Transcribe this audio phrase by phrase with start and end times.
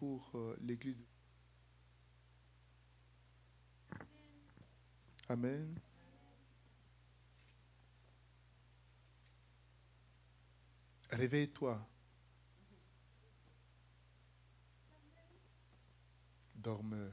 [0.00, 1.06] pour euh, l'Église.
[5.28, 5.78] Amen.
[11.10, 11.86] Réveille-toi.
[16.54, 17.12] Dormeur.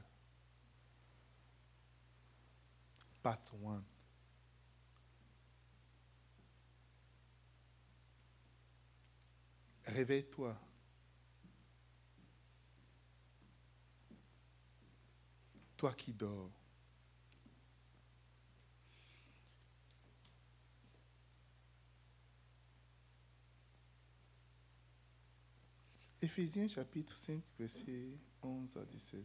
[3.22, 3.84] Part 1.
[9.84, 10.58] Réveille-toi.
[15.78, 16.50] Toi qui dors.
[26.20, 28.08] Éphésiens chapitre 5, verset
[28.42, 29.24] 11 à 17.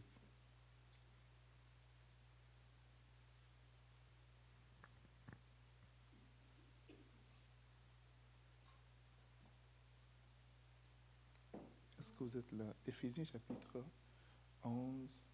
[11.98, 12.76] Est-ce que vous êtes là?
[12.86, 13.84] Éphésiens chapitre
[14.62, 15.33] 11,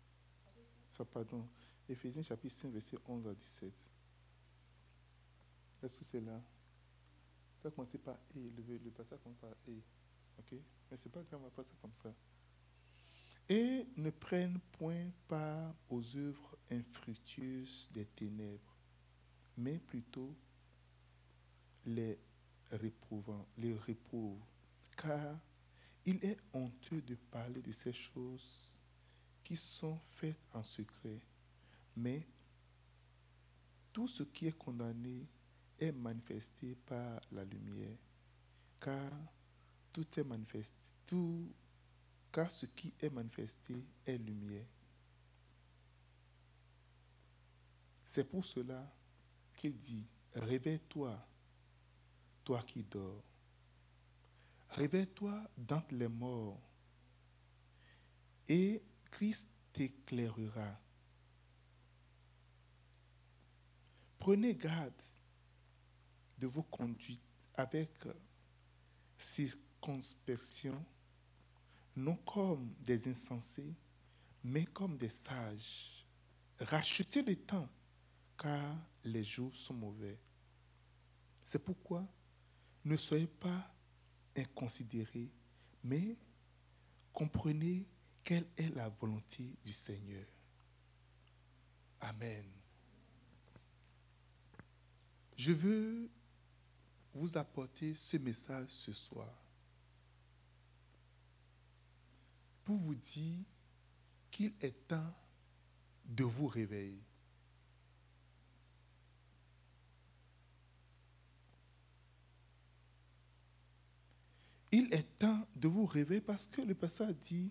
[0.91, 1.49] ça, pardon,
[1.89, 3.73] Éphésiens chapitre 5, verset 11 à 17.
[5.83, 6.41] Est-ce que c'est là?
[7.63, 9.81] Ça commence par E, le, passage commence par E.
[10.39, 10.59] Ok?
[10.91, 12.13] Mais c'est pas grave, on va passer comme ça.
[13.49, 18.77] Et ne prennent point part aux œuvres infructueuses des ténèbres,
[19.57, 20.35] mais plutôt
[21.87, 22.19] les
[22.71, 24.45] réprouvant, les réprouvent.
[24.97, 25.39] Car
[26.05, 28.70] il est honteux de parler de ces choses
[29.51, 31.19] qui sont faites en secret.
[31.97, 32.25] Mais
[33.93, 35.27] tout ce qui est condamné
[35.77, 37.99] est manifesté par la lumière.
[38.81, 39.11] Car
[39.93, 40.93] tout est manifesté.
[41.05, 41.53] Tout,
[42.31, 44.69] car ce qui est manifesté est lumière.
[48.05, 48.89] C'est pour cela
[49.57, 51.27] qu'il dit, réveille-toi,
[52.45, 53.25] toi qui dors.
[54.69, 56.61] Réveille-toi d'entre les morts
[58.49, 60.79] et Christ t'éclairera.
[64.19, 64.93] Prenez garde
[66.39, 67.21] de vos conduites
[67.55, 67.91] avec
[69.19, 70.85] circonspection,
[71.97, 73.75] non comme des insensés,
[74.43, 76.07] mais comme des sages.
[76.59, 77.69] Rachetez le temps,
[78.39, 80.19] car les jours sont mauvais.
[81.45, 82.07] C'est pourquoi
[82.85, 83.75] ne soyez pas
[84.37, 85.31] inconsidérés,
[85.83, 86.17] mais
[87.13, 87.87] comprenez
[88.23, 90.27] quelle est la volonté du Seigneur?
[92.01, 92.45] Amen.
[95.37, 96.11] Je veux
[97.15, 99.35] vous apporter ce message ce soir
[102.65, 103.45] pour vous dire
[104.31, 105.15] qu'il est temps
[106.05, 107.03] de vous réveiller.
[114.73, 117.51] Il est temps de vous réveiller parce que le passage dit,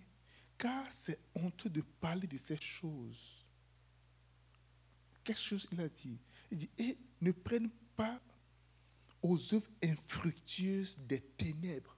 [0.60, 3.48] car c'est honteux de parler de ces choses.
[5.24, 6.20] Quelque chose il a dit.
[6.52, 8.22] Il dit, et ne prennent pas
[9.22, 11.96] aux œuvres infructueuses des ténèbres.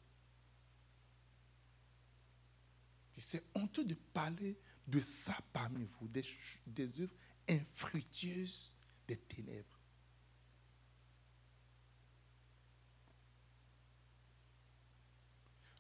[3.18, 4.58] C'est honteux de parler
[4.88, 6.24] de ça parmi vous, des,
[6.66, 7.14] des œuvres
[7.48, 8.74] infructueuses
[9.08, 9.80] des ténèbres.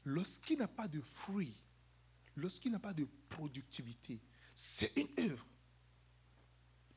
[0.06, 1.60] Lorsqu'il n'a pas de fruits,
[2.36, 4.20] lorsqu'il n'a pas de productivité,
[4.54, 5.46] c'est une œuvre.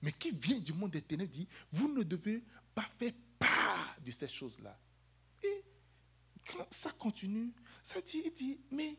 [0.03, 2.43] Mais qui vient du monde des ténèbres dit, vous ne devez
[2.75, 4.79] pas faire part de ces choses-là.
[5.43, 5.65] Et
[6.47, 7.53] quand ça continue,
[7.83, 8.99] ça dit, il dit, mais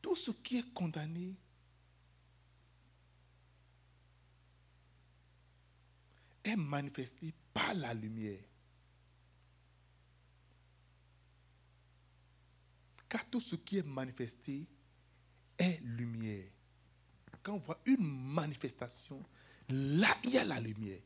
[0.00, 1.34] tout ce qui est condamné
[6.44, 8.42] est manifesté par la lumière.
[13.14, 14.66] Car tout ce qui est manifesté
[15.56, 16.50] est lumière.
[17.44, 19.24] Quand on voit une manifestation,
[19.68, 20.98] là, il y a la lumière.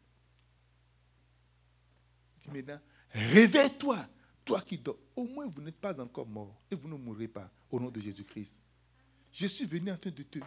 [2.41, 2.80] Dis maintenant,
[3.10, 4.08] réveille-toi,
[4.42, 4.96] toi qui dors.
[5.14, 8.00] Au moins, vous n'êtes pas encore mort et vous ne mourrez pas au nom de
[8.00, 8.58] Jésus-Christ.
[9.31, 10.38] Je suis venu en train de te.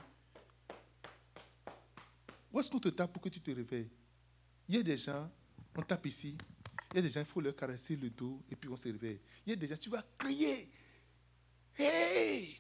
[2.52, 3.92] Où est-ce qu'on te tape pour que tu te réveilles?
[4.68, 5.32] Il y a des gens,
[5.78, 6.36] on tape ici.
[6.92, 8.90] Il y a des gens, il faut leur caresser le dos et puis on se
[8.90, 9.22] réveille.
[9.46, 10.68] Il y a des gens, tu vas crier.
[11.78, 12.60] Hey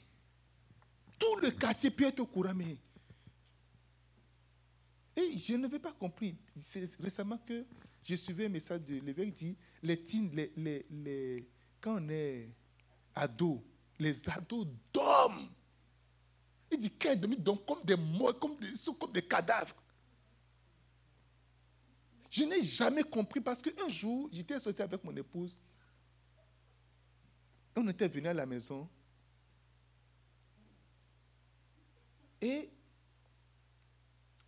[1.20, 2.78] Tout le quartier peut être au courant, mais.
[5.16, 6.38] Et je n'avais pas compris.
[6.56, 7.66] C'est récemment que
[8.04, 9.96] je suivais un message de l'évêque dit les,
[10.34, 11.50] les, les, les,
[11.80, 12.50] quand on est
[13.14, 13.64] ado,
[14.00, 15.50] les ados dorment.
[16.72, 18.70] Il dit qu'un demi dorment comme des morts, comme des,
[19.00, 19.76] comme des cadavres.
[22.30, 25.58] Je n'ai jamais compris parce qu'un jour, j'étais sorti avec mon épouse.
[27.76, 28.88] On était venu à la maison.
[32.42, 32.70] Et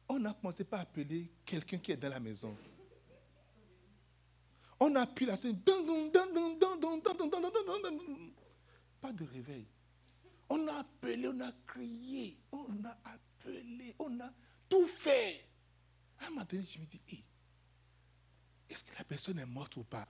[0.10, 2.58] on a commencé par appeler quelqu'un qui est dans la maison.
[4.80, 5.62] On a appuyé la sonnerie.
[9.00, 9.68] Pas de réveil.
[10.50, 14.32] On a appelé, on a crié, on a appelé, on a
[14.68, 15.48] tout fait.
[16.20, 17.24] À un moment donné, je me dis,
[18.70, 20.08] est-ce que la personne est morte ou pas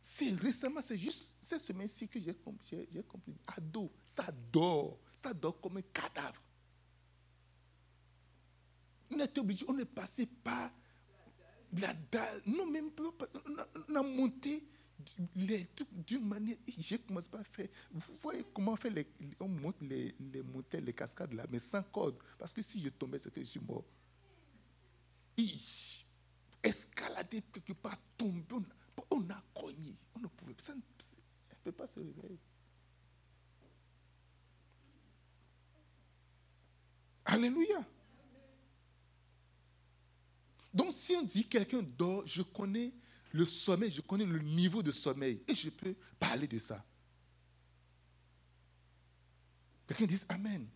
[0.00, 2.88] C'est récemment, c'est juste cette semaine-ci que j'ai compris.
[3.46, 4.98] Ado, ça dort.
[5.14, 6.40] Ça dort comme un cadavre.
[9.38, 10.70] Obligé, on est passé par
[11.80, 12.42] la dalle.
[12.46, 13.02] Non, même pas.
[13.88, 14.66] On a monté
[16.06, 16.56] d'une manière.
[16.78, 17.68] J'ai commencé à faire.
[17.92, 19.06] Vous voyez comment on fait les,
[19.40, 20.42] on monte les, les
[20.80, 22.16] les cascades là, mais sans corde.
[22.38, 23.84] Parce que si je tombais, c'était je suis mort.
[26.62, 28.56] escalader quelque part, tomber,
[29.10, 29.96] on a, cogné.
[30.14, 30.54] On ne pouvait
[31.66, 32.38] ne pas se réveiller.
[37.24, 37.84] Alléluia.
[40.74, 42.92] Donc si on dit quelqu'un dort, je connais
[43.30, 46.84] le sommeil, je connais le niveau de sommeil et je peux parler de ça.
[49.86, 50.66] Quelqu'un dit Amen.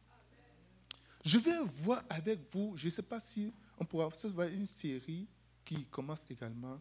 [1.24, 5.26] Je vais voir avec vous, je ne sais pas si on pourra voir une série
[5.64, 6.80] qui commence également.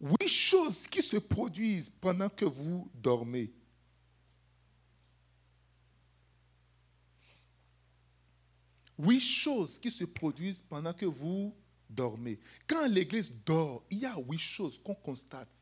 [0.00, 3.52] Huit choses qui se produisent pendant que vous dormez.
[8.98, 11.54] Huit choses qui se produisent pendant que vous
[11.88, 12.38] dormez.
[12.66, 15.54] Quand l'église dort, il y a huit choses qu'on constate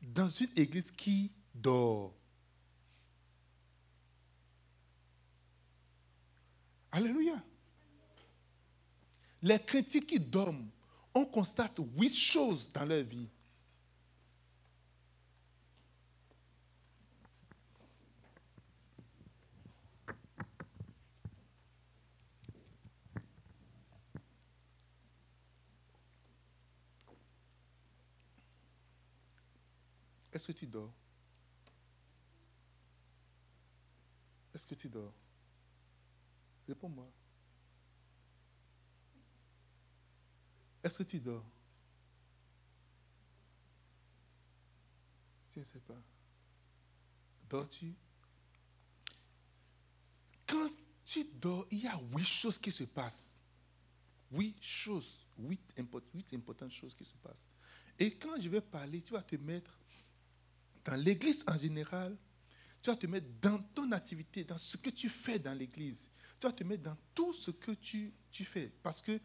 [0.00, 2.14] dans une église qui dort.
[6.92, 7.42] Alléluia.
[9.42, 10.68] Les chrétiens qui dorment,
[11.14, 13.28] on constate huit choses dans leur vie.
[30.40, 30.90] Est-ce que tu dors?
[34.54, 35.12] Est-ce que tu dors?
[36.66, 37.06] Réponds-moi.
[40.82, 41.44] Est-ce que tu dors?
[45.50, 46.02] Tu ne sais pas.
[47.50, 47.94] Dors-tu?
[50.46, 50.70] Quand
[51.04, 53.38] tu dors, il y a huit choses qui se passent.
[54.32, 55.60] Huit choses, huit,
[56.14, 57.46] huit importantes choses qui se passent.
[57.98, 59.79] Et quand je vais parler, tu vas te mettre
[60.84, 62.16] dans l'église en général,
[62.82, 66.08] tu vas te mettre dans ton activité, dans ce que tu fais dans l'église.
[66.38, 68.72] Tu vas te mettre dans tout ce que tu, tu fais.
[68.82, 69.20] Parce que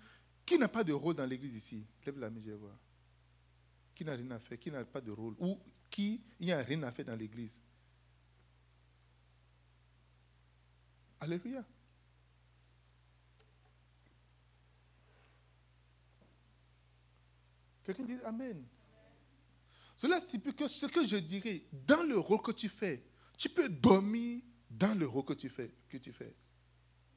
[0.46, 1.86] qui n'a pas de rôle dans l'église ici?
[2.06, 2.78] Lève la main, je vais voir.
[3.96, 5.36] Qui n'a rien à faire Qui n'a pas de rôle?
[5.40, 5.58] Ou
[5.90, 7.60] qui n'y a rien à faire dans l'église?
[11.20, 11.64] Alléluia.
[17.86, 18.66] Quelqu'un dit Amen.
[19.96, 23.04] Cela signifie que ce que je dirais, dans le rôle que tu fais,
[23.38, 25.72] tu peux dormir dans le rôle que tu fais.
[25.90, 26.36] Que tu fais.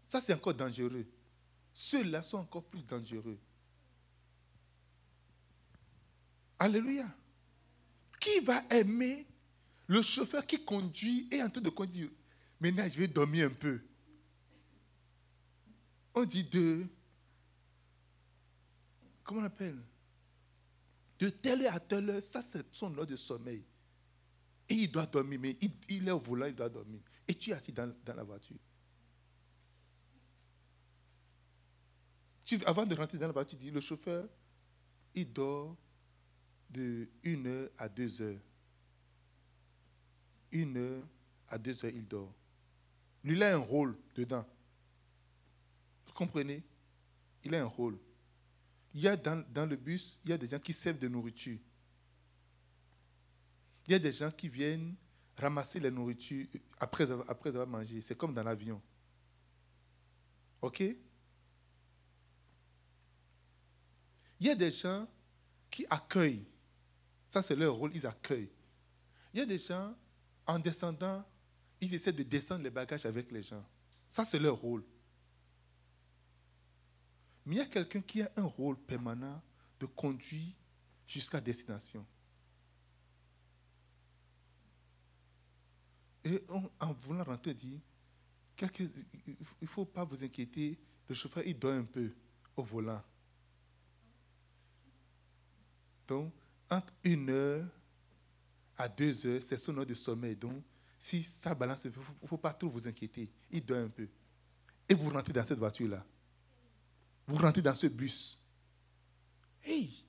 [0.07, 1.07] Ça, c'est encore dangereux.
[1.73, 3.39] Ceux-là sont encore plus dangereux.
[6.59, 7.07] Alléluia.
[8.21, 9.27] Qui va aimer
[9.87, 12.11] le chauffeur qui conduit et en train de conduire?
[12.61, 13.81] Maintenant, je vais dormir un peu.
[16.15, 16.87] On dit de.
[19.23, 19.79] Comment on appelle?
[21.19, 23.65] De telle heure à telle heure, ça c'est son heure de sommeil.
[24.69, 25.57] Et il doit dormir, mais
[25.89, 27.01] il, est au volant, il doit dormir.
[27.27, 28.59] Et tu es assis dans, la voiture.
[32.45, 34.29] Tu, avant de rentrer dans la voiture, tu dis, le chauffeur,
[35.15, 35.77] il dort
[36.69, 38.41] de 1 heure à 2 heures.
[40.53, 41.05] Une heure
[41.49, 42.35] à deux heures, il dort.
[43.25, 44.47] Lui, il a un rôle dedans.
[46.07, 46.63] Vous comprenez?
[47.45, 47.99] Il a un rôle
[48.99, 51.57] il y a dans, le bus, il y a des gens qui servent de nourriture.
[53.87, 54.97] Il y a des gens qui viennent
[55.37, 56.47] ramasser la nourriture
[56.81, 58.03] après, après avoir mangé.
[58.03, 58.83] C'est comme dans l'avion.
[60.61, 60.81] OK?
[60.81, 60.99] Il
[64.41, 65.07] y a des gens
[65.71, 66.49] qui accueillent.
[67.29, 68.51] Ça, c'est leur rôle, ils accueillent.
[69.33, 69.97] Il y a des gens,
[70.45, 71.25] en descendant,
[71.81, 73.65] ils essaient de descendre les bagages avec les gens.
[74.11, 74.83] Ça, c'est leur rôle.
[77.49, 79.41] Mais il y a quelqu'un qui a un rôle permanent
[79.81, 80.53] de conduire
[81.07, 82.05] jusqu'à destination.
[86.23, 86.45] Et
[86.79, 87.81] en voulant rentrer, dit,
[88.61, 90.79] il ne faut pas vous inquiéter,
[91.09, 92.13] le chauffeur, il dort un peu
[92.55, 93.03] au volant.
[96.07, 96.35] Donc,
[96.69, 97.67] entre une heure
[98.77, 100.37] à deux heures, c'est son heure de sommeil.
[100.37, 100.63] Donc,
[100.99, 103.33] si ça balance, il ne faut, pas trop vous inquiéter.
[103.51, 104.07] Il dort un peu.
[104.87, 106.05] Et vous rentrez dans cette voiture-là.
[107.29, 108.39] Vous rentrez dans ce bus.
[109.63, 110.03] Hey!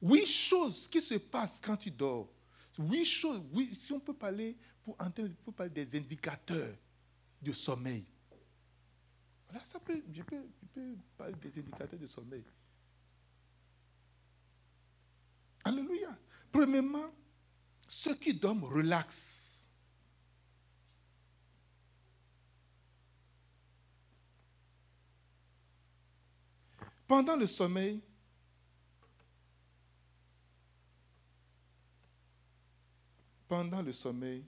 [0.00, 2.32] Huit choses qui se passent quand tu dors.
[2.78, 3.42] Huit choses.
[3.72, 6.74] Si on peut parler pour parler des indicateurs
[7.42, 8.06] de sommeil.
[9.48, 12.44] Voilà, ça peut, je, peux, je peux parler des indicateurs de sommeil.
[15.64, 16.16] Alléluia.
[16.52, 17.12] Premièrement,
[17.88, 19.59] ceux qui dorment relaxent.
[27.10, 28.00] Pendant le sommeil,
[33.48, 34.46] pendant le sommeil,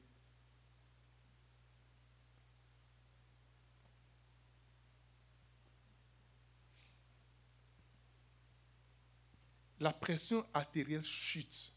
[9.80, 11.74] la pression artérielle chute.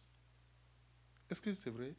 [1.31, 1.95] Est-ce que c'est vrai?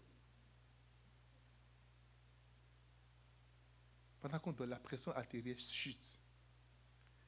[4.21, 6.21] Pendant qu'on donne la pression artérielle chute,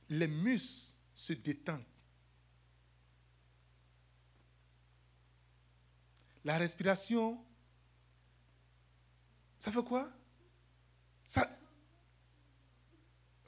[0.09, 1.83] les muscles se détendent.
[6.45, 7.45] La respiration,
[9.59, 10.09] ça fait quoi?
[11.25, 11.51] Ça.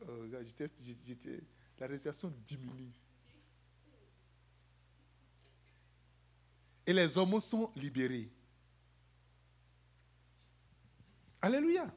[0.03, 2.93] Oh, la respiration diminue.
[6.85, 8.33] Et les hommes sont libérés.
[11.41, 11.89] Alléluia.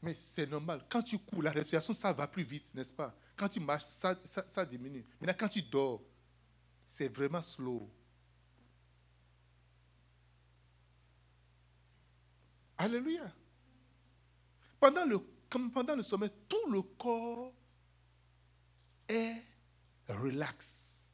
[0.00, 0.86] Mais c'est normal.
[0.88, 3.18] Quand tu cours, la respiration, ça va plus vite, n'est-ce pas?
[3.40, 5.02] Quand tu marches, ça, diminue.
[5.18, 6.02] Maintenant, quand tu dors,
[6.84, 7.90] c'est vraiment slow.
[12.76, 13.32] Alléluia.
[14.78, 15.18] Pendant le,
[15.48, 17.54] comme pendant le sommeil, tout le corps
[19.08, 19.42] est
[20.06, 21.08] relax.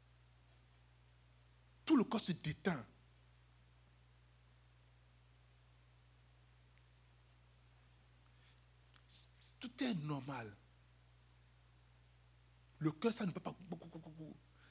[1.84, 2.84] Tout le corps se détend.
[9.60, 10.52] Tout est normal.
[12.78, 13.56] Le cœur, ça ne peut pas.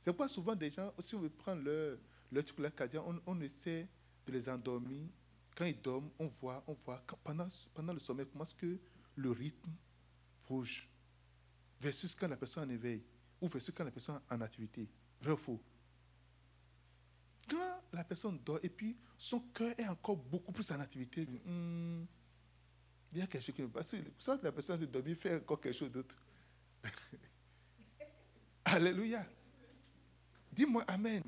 [0.01, 1.97] C'est pourquoi souvent des gens, si on veut prendre leur,
[2.31, 3.87] leur truc, on, on, essaie
[4.25, 5.07] de les endormir.
[5.55, 8.77] Quand ils dorment, on voit, on voit pendant, pendant le sommeil, comment est-ce que
[9.15, 9.71] le rythme
[10.47, 10.87] bouge.
[11.81, 13.03] Versus quand la personne en éveil.
[13.41, 14.87] Ou versus quand la personne en activité.
[15.21, 15.61] Vrai faux?
[17.49, 22.05] Quand la personne dort et puis son cœur est encore beaucoup plus en activité, hmm,
[23.13, 23.95] il y a quelque chose qui ne passe.
[24.17, 26.21] Soit la personne se dormir fait encore quelque chose d'autre.
[28.75, 29.25] Alléluia.
[30.51, 31.23] Dis-moi Amen.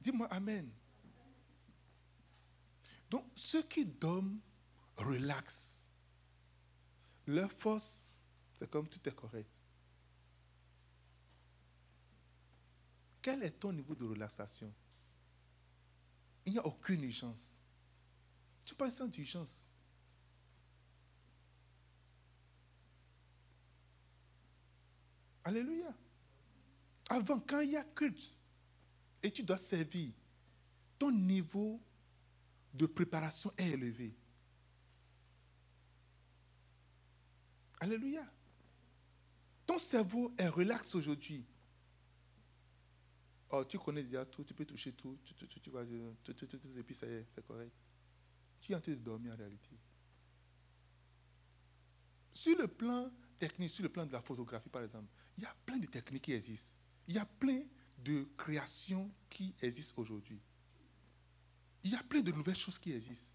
[0.00, 0.68] Dis-moi Amen.
[3.08, 4.40] Donc, ceux qui dorment
[4.96, 5.88] relaxent.
[7.28, 8.16] Leur force,
[8.58, 9.56] c'est comme tout est correct.
[13.22, 14.74] Quel est ton niveau de relaxation?
[16.44, 17.60] Il n'y a aucune urgence.
[18.64, 19.67] Tu pas sans d'urgence.
[25.48, 25.94] Alléluia.
[27.08, 28.36] Avant, quand il y a culte
[29.22, 30.12] et tu dois servir,
[30.98, 31.80] ton niveau
[32.74, 34.14] de préparation est élevé.
[37.80, 38.30] Alléluia.
[39.66, 41.46] Ton cerveau est relax aujourd'hui.
[43.48, 47.10] Oh, tu connais déjà tout, tu peux toucher tout, tu, tout, et puis ça y
[47.10, 47.72] est, c'est correct.
[48.60, 49.70] Tu es en train de dormir en réalité.
[52.34, 55.54] Sur le plan technique, sur le plan de la photographie par exemple, il y a
[55.64, 56.76] plein de techniques qui existent.
[57.06, 57.62] Il y a plein
[58.04, 60.40] de créations qui existent aujourd'hui.
[61.84, 63.34] Il y a plein de nouvelles choses qui existent.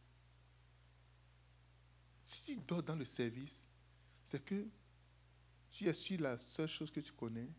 [2.22, 3.66] Si tu dors dans le service,
[4.26, 4.68] c'est que
[5.72, 7.50] tu es sur la seule chose que tu connais,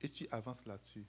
[0.00, 1.06] et tu avances là-dessus.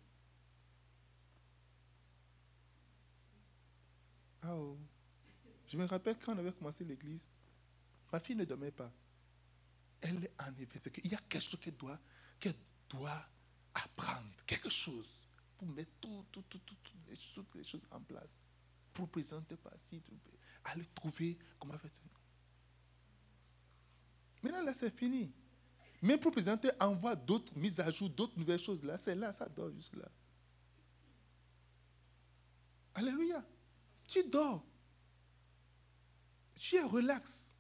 [4.41, 4.77] Ah oh.
[5.67, 7.25] Je me rappelle quand on avait commencé l'église,
[8.11, 8.91] ma fille ne dormait pas.
[10.03, 11.99] Elle est en c'est qu'il y a quelque chose qu'elle doit,
[12.89, 13.25] doit
[13.73, 15.07] apprendre, quelque chose
[15.57, 18.43] pour mettre tout, tout, tout, toutes, les choses, en place.
[18.93, 20.01] Pour présenter par ci,
[20.65, 22.01] aller trouver comment faire ça.
[24.43, 25.31] Maintenant, là, c'est fini.
[26.01, 28.83] Même pour présenter, envoie d'autres mises à jour, d'autres nouvelles choses.
[28.83, 30.09] Là, c'est là, ça dort juste là.
[32.93, 33.43] Alléluia.
[34.07, 34.63] Tu dors.
[36.55, 37.52] Tu es relax.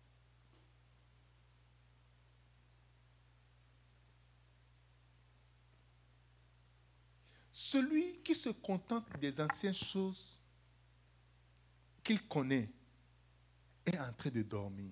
[7.65, 10.37] Celui qui se contente des anciennes choses
[12.03, 12.69] qu'il connaît
[13.85, 14.91] est en train de dormir.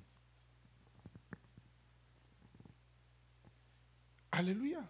[4.31, 4.89] Alléluia.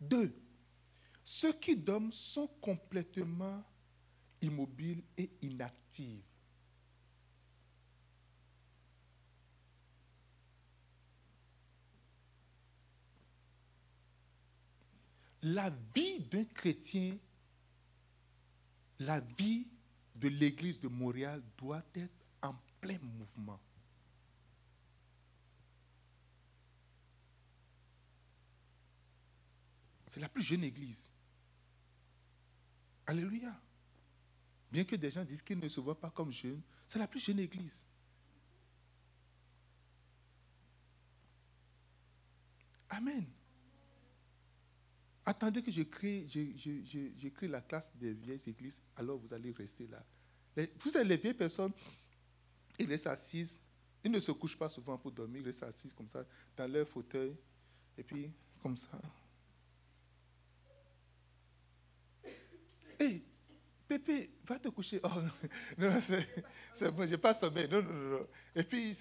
[0.00, 0.34] Deux,
[1.22, 3.62] ceux qui dorment sont complètement
[4.40, 6.24] immobiles et inactifs.
[15.42, 17.16] La vie d'un chrétien,
[19.00, 19.66] la vie
[20.14, 23.60] de l'église de Montréal doit être en plein mouvement.
[30.06, 31.08] C'est la plus jeune église.
[33.06, 33.58] Alléluia.
[34.70, 37.20] Bien que des gens disent qu'ils ne se voient pas comme jeunes, c'est la plus
[37.20, 37.84] jeune église.
[42.90, 43.26] Amen.
[45.24, 46.26] Attendez que je crée,
[47.42, 50.04] la classe des vieilles églises, alors vous allez rester là.
[50.80, 51.72] vous avez les vieilles personnes,
[52.78, 53.60] ils restent assises,
[54.02, 56.24] ils ne se couchent pas souvent pour dormir, ils restent assises comme ça,
[56.56, 57.36] dans leur fauteuil,
[57.96, 59.00] et puis comme ça.
[62.98, 63.22] Hé,
[63.86, 65.00] Pépé, va te coucher.
[65.02, 65.08] Oh,
[65.78, 67.68] non, c'est bon, je n'ai pas sommeil.
[67.68, 68.26] Non, non, non.
[68.54, 68.96] Et puis,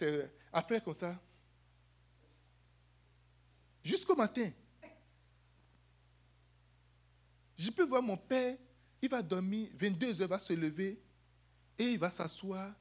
[0.52, 1.18] après, comme ça,
[3.84, 4.50] jusqu'au matin,
[7.62, 8.58] je peux voir mon père,
[9.02, 11.00] il va dormir, 22 heures, va se lever
[11.78, 12.74] et il va s'asseoir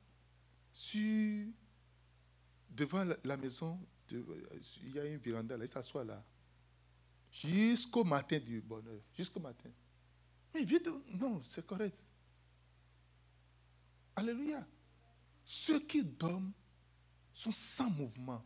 [2.70, 3.78] devant la, maison.
[4.10, 6.24] il y a une véranda là, il s'assoit là.
[7.30, 9.00] Jusqu'au matin du bonheur.
[9.14, 9.68] Jusqu'au matin.
[10.54, 12.08] Mais vite, non, c'est correct.
[14.16, 14.66] Alléluia.
[15.44, 16.52] Ceux qui dorment
[17.34, 18.42] sont sans mouvement.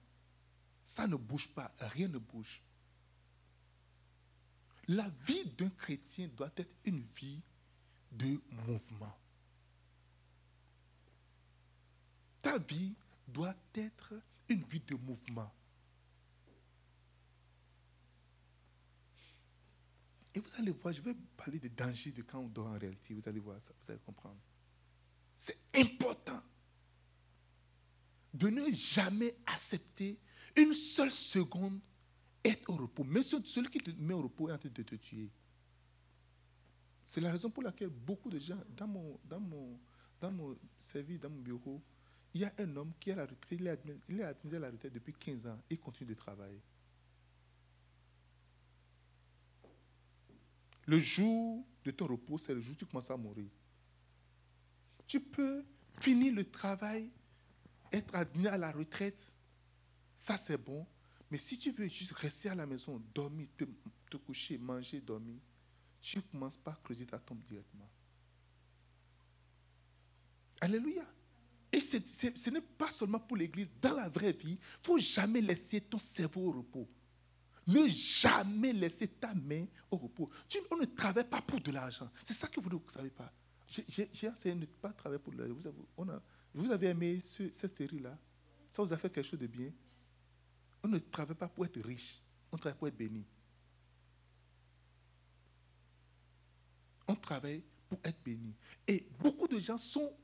[0.85, 2.64] Ça ne bouge pas, rien ne bouge.
[4.89, 7.41] La vie d'un chrétien doit être une vie
[8.13, 9.17] de mouvement.
[12.43, 12.95] Ta vie
[13.27, 14.15] doit être
[14.49, 15.51] une vie de mouvement.
[20.35, 23.15] Et vous allez voir, je vais parler des dangers de quand on dort en réalité.
[23.15, 24.41] Vous allez voir ça, vous allez comprendre.
[25.37, 26.43] C'est important
[28.33, 30.19] de ne jamais accepter
[30.57, 31.81] une seule seconde
[32.45, 33.05] être au repos.
[33.05, 35.31] Mais celui qui te met au repos est en train de te tuer.
[37.07, 39.79] C'est la raison pour laquelle beaucoup de gens, dans mon, dans mon,
[40.21, 41.83] dans mon service, dans mon bureau,
[42.33, 44.71] il y a un homme qui à la retraite, est il est admis à la
[44.71, 46.61] retraite depuis 15 ans et continue de travailler.
[50.87, 53.51] Le jour de ton repos, c'est le jour où tu commences à mourir.
[55.07, 55.65] Tu peux
[56.01, 57.11] finir le travail,
[57.93, 59.33] être admis à la retraite,
[60.17, 60.87] ça c'est bon.
[61.35, 63.49] Mais si tu veux juste rester à la maison, dormir,
[64.09, 65.41] te, coucher, manger, dormir,
[66.01, 67.91] tu ne commences pas à creuser ta tombe directement.
[70.61, 71.05] Alléluia.
[71.73, 73.69] Et ce n'est pas seulement pour l'Église.
[73.83, 76.89] Dans la vraie vie, il ne faut jamais laisser ton cerveau au repos.
[77.67, 80.31] Ne jamais laisser ta main au repos.
[80.71, 82.09] On ne travaille pas pour de l'argent.
[82.23, 83.33] C'est ça que vous ne savez pas.
[83.67, 85.73] J'ai essayé de ne pas travailler pour de l'argent.
[86.55, 88.17] Vous avez aimé cette série-là?
[88.71, 89.73] Ça vous a fait quelque chose de bien?
[90.85, 92.21] On ne travaille pas pour être riche.
[92.53, 93.25] On travaille pour être béni.
[97.09, 98.55] On travaille pour être béni.
[98.87, 100.15] Et beaucoup de gens sont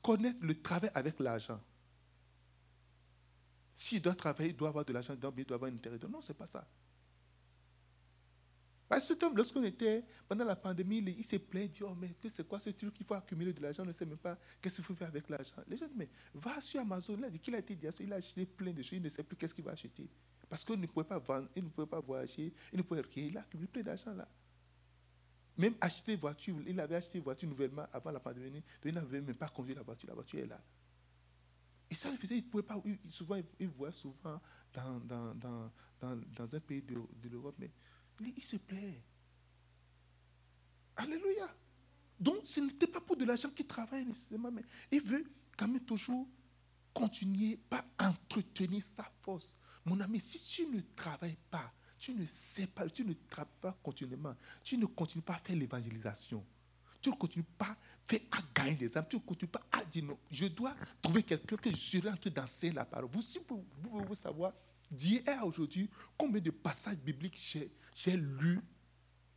[0.00, 1.60] connaissent le travail avec l'argent.
[3.74, 5.98] S'il doit travailler, il doit avoir de l'argent, il doit avoir une intérêt.
[6.08, 6.66] Non, ce n'est pas ça.
[8.88, 11.94] Parce que cet homme, lorsqu'on était pendant la pandémie, il s'est plaint, il dit Oh,
[11.94, 14.16] mais que c'est quoi ce truc qu'il faut accumuler de l'argent On ne sait même
[14.16, 15.56] pas qu'est-ce qu'il faut faire avec l'argent.
[15.66, 17.18] Les gens disent Mais va sur Amazon.
[17.22, 19.36] Il dit qu'il a été il a acheté plein de choses, il ne sait plus
[19.36, 20.08] qu'est-ce qu'il va acheter.
[20.48, 23.26] Parce qu'il ne pouvait pas vendre, il ne pouvait pas voyager, il ne pouvait rien.
[23.26, 24.26] Il a accumulé plein d'argent là.
[25.58, 29.34] Même acheter voiture, il avait acheté une voiture nouvellement avant la pandémie, il n'avait même
[29.34, 30.62] pas conduit la voiture, la voiture est là.
[31.90, 34.40] Et ça le faisait, il pouvait pas, souvent, il voit souvent
[34.72, 35.70] dans, dans, dans,
[36.00, 37.72] dans, un pays de, de l'Europe, mais
[38.20, 39.02] il se plaît.
[40.96, 41.54] Alléluia.
[42.18, 45.24] Donc, ce n'était pas pour de l'argent qu'il travaille nécessairement, mais il veut
[45.56, 46.26] quand même toujours
[46.92, 49.54] continuer par entretenir sa force.
[49.84, 53.78] Mon ami, si tu ne travailles pas, tu ne sais pas, tu ne travailles pas
[53.82, 56.44] continuellement, tu ne continues pas à faire l'évangélisation,
[57.00, 57.76] tu ne continues pas
[58.30, 59.06] à gagner des âmes.
[59.08, 60.18] Tu ne continues pas à dire non.
[60.30, 63.08] Je dois trouver quelqu'un que je serai en train d'enseigner la parole.
[63.10, 64.52] Vous, si vous, voulez savoir,
[64.90, 67.38] d'hier à aujourd'hui, combien de passages bibliques
[67.94, 68.60] j'ai lu,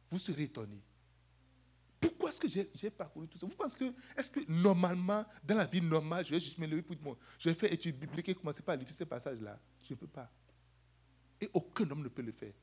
[0.10, 0.82] vous serez étonné.
[2.00, 3.46] Pourquoi est-ce que j'ai parcouru tout ça?
[3.46, 6.82] Vous pensez que, est-ce que normalement, dans la vie normale, je vais juste me lever
[6.82, 9.60] pour moi, je vais faire études bibliques et commencer par lire tous ces passages-là?
[9.84, 10.32] Je ne peux pas.
[11.40, 12.54] Et aucun homme ne peut le faire.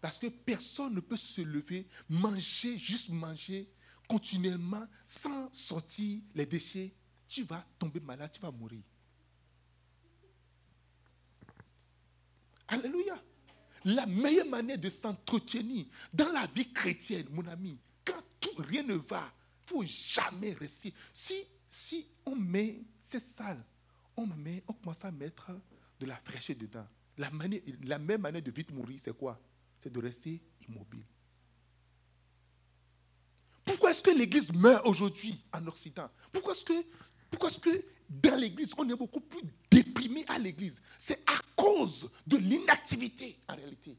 [0.00, 3.70] Parce que personne ne peut se lever, manger, juste manger
[4.08, 6.94] continuellement sans sortir les déchets.
[7.28, 8.82] Tu vas tomber malade, tu vas mourir.
[12.70, 13.20] Alléluia.
[13.84, 18.94] la meilleure manière de s'entretenir dans la vie chrétienne, mon ami, quand tout, rien ne
[18.94, 19.32] va,
[19.70, 20.94] il ne faut jamais rester.
[21.12, 21.34] Si,
[21.68, 23.64] si on met, c'est sale,
[24.16, 25.50] on, met, on commence à mettre
[25.98, 26.86] de la fraîcheur dedans.
[27.18, 27.60] La, manière,
[27.98, 29.40] même manière de vite mourir, c'est quoi?
[29.78, 31.04] C'est de rester immobile.
[33.64, 36.86] Pourquoi est-ce que l'Église meurt aujourd'hui en Occident Pourquoi est-ce que,
[37.30, 39.42] pourquoi est-ce que dans l'Église, on est beaucoup plus
[40.28, 43.96] à l'Église C'est à cause de l'inactivité en réalité.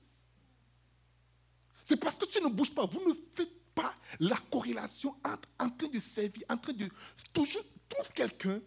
[1.84, 2.86] C'est parce que tu ne bouges pas.
[2.86, 6.90] Vous ne faites pas la corrélation entre en train de servir, en train de
[7.34, 8.62] toujours trouve quelqu'un,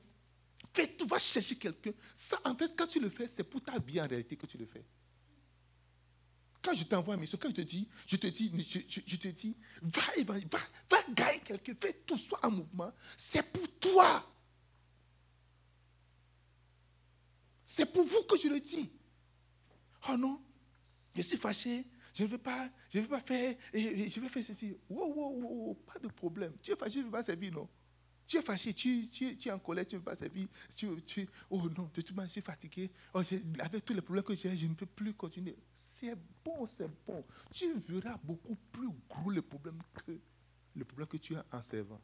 [0.73, 1.93] fais, tu vas chercher quelqu'un.
[2.15, 4.59] Ça, en fait, quand tu le fais, c'est pour ta vie en réalité que tu
[4.59, 4.85] le fais.
[6.63, 8.51] Quand je t'envoie un mission, quand je te dis, je te dis,
[9.07, 10.59] je, te dis, va, va, va,
[10.91, 14.34] va gagner quelqu'un, fais tout, soit en mouvement, c'est pour toi.
[17.77, 18.89] C'est pour vous que je le dis.
[20.09, 20.41] Oh non,
[21.13, 21.85] je suis fâché,
[22.15, 24.77] je ne veux pas, je veux pas faire, je vais faire ceci.
[24.89, 26.53] Wow, wow, wow, pas de problème.
[26.63, 27.69] Tu es fâché, je ne veux pas servir, non?
[28.29, 30.47] Tu es fâché, tu, tu, tu, es en colère, tu ne veux pas servir.
[30.77, 32.93] Tu, tu, oh non, de toute manière, je suis fatigué.
[33.13, 33.23] Oh,
[33.59, 35.57] avec tous les problèmes que j'ai, je ne peux plus continuer.
[35.75, 37.25] C'est bon, c'est bon.
[37.51, 40.13] Tu verras beaucoup plus gros le problème que
[40.77, 42.01] le problème que tu as en servant.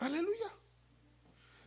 [0.00, 0.50] Alléluia.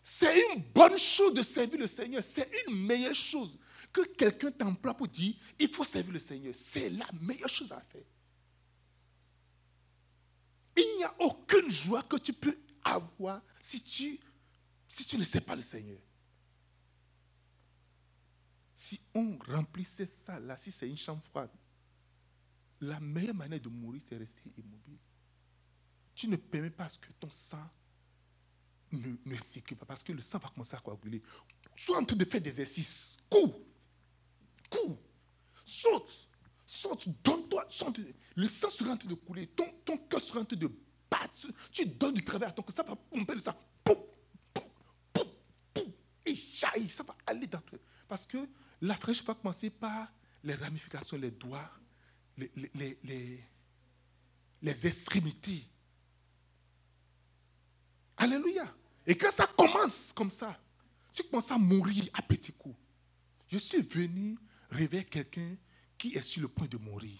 [0.03, 2.23] C'est une bonne chose de servir le Seigneur.
[2.23, 3.57] C'est une meilleure chose
[3.91, 6.55] que quelqu'un t'emploie pour dire il faut servir le Seigneur.
[6.55, 8.05] C'est la meilleure chose à faire.
[10.75, 14.19] Il n'y a aucune joie que tu peux avoir si tu,
[15.17, 15.99] ne sais pas le Seigneur.
[18.75, 21.51] Si on remplissait ça là, si c'est une chambre froide,
[22.81, 24.97] la meilleure manière de mourir, c'est rester immobile.
[26.15, 27.69] Tu ne permets pas que ton sang
[28.91, 31.21] ne, ne circule pas, parce que le sang va commencer à coaguler.
[31.75, 33.17] Sois en train de faire des exercices.
[33.29, 33.59] Cours.
[34.69, 34.99] Cours.
[35.65, 36.29] Saute.
[36.65, 37.67] Saute, donne-toi.
[38.35, 39.47] Le sang sera en train de couler.
[39.47, 40.71] Ton, ton cœur sera en train de
[41.09, 41.47] battre.
[41.71, 42.75] Tu donnes du travail à ton cœur.
[42.75, 43.55] Ça va pomper le sang.
[43.83, 43.97] Poum,
[44.53, 44.65] poum,
[45.13, 45.27] poum,
[45.73, 45.91] poum.
[46.25, 46.89] Et jaillit.
[46.89, 47.79] Ça va aller dans toi.
[48.07, 48.37] Parce que
[48.81, 50.11] la fraîche va commencer par
[50.43, 51.69] les ramifications, les doigts,
[52.37, 53.43] les, les, les,
[54.61, 55.65] les extrémités.
[58.17, 58.75] Alléluia.
[59.05, 60.59] Et quand ça commence comme ça,
[61.13, 62.77] tu commences à mourir à petits coups.
[63.47, 64.37] Je suis venu
[64.69, 65.55] réveiller quelqu'un
[65.97, 67.17] qui est sur le point de mourir.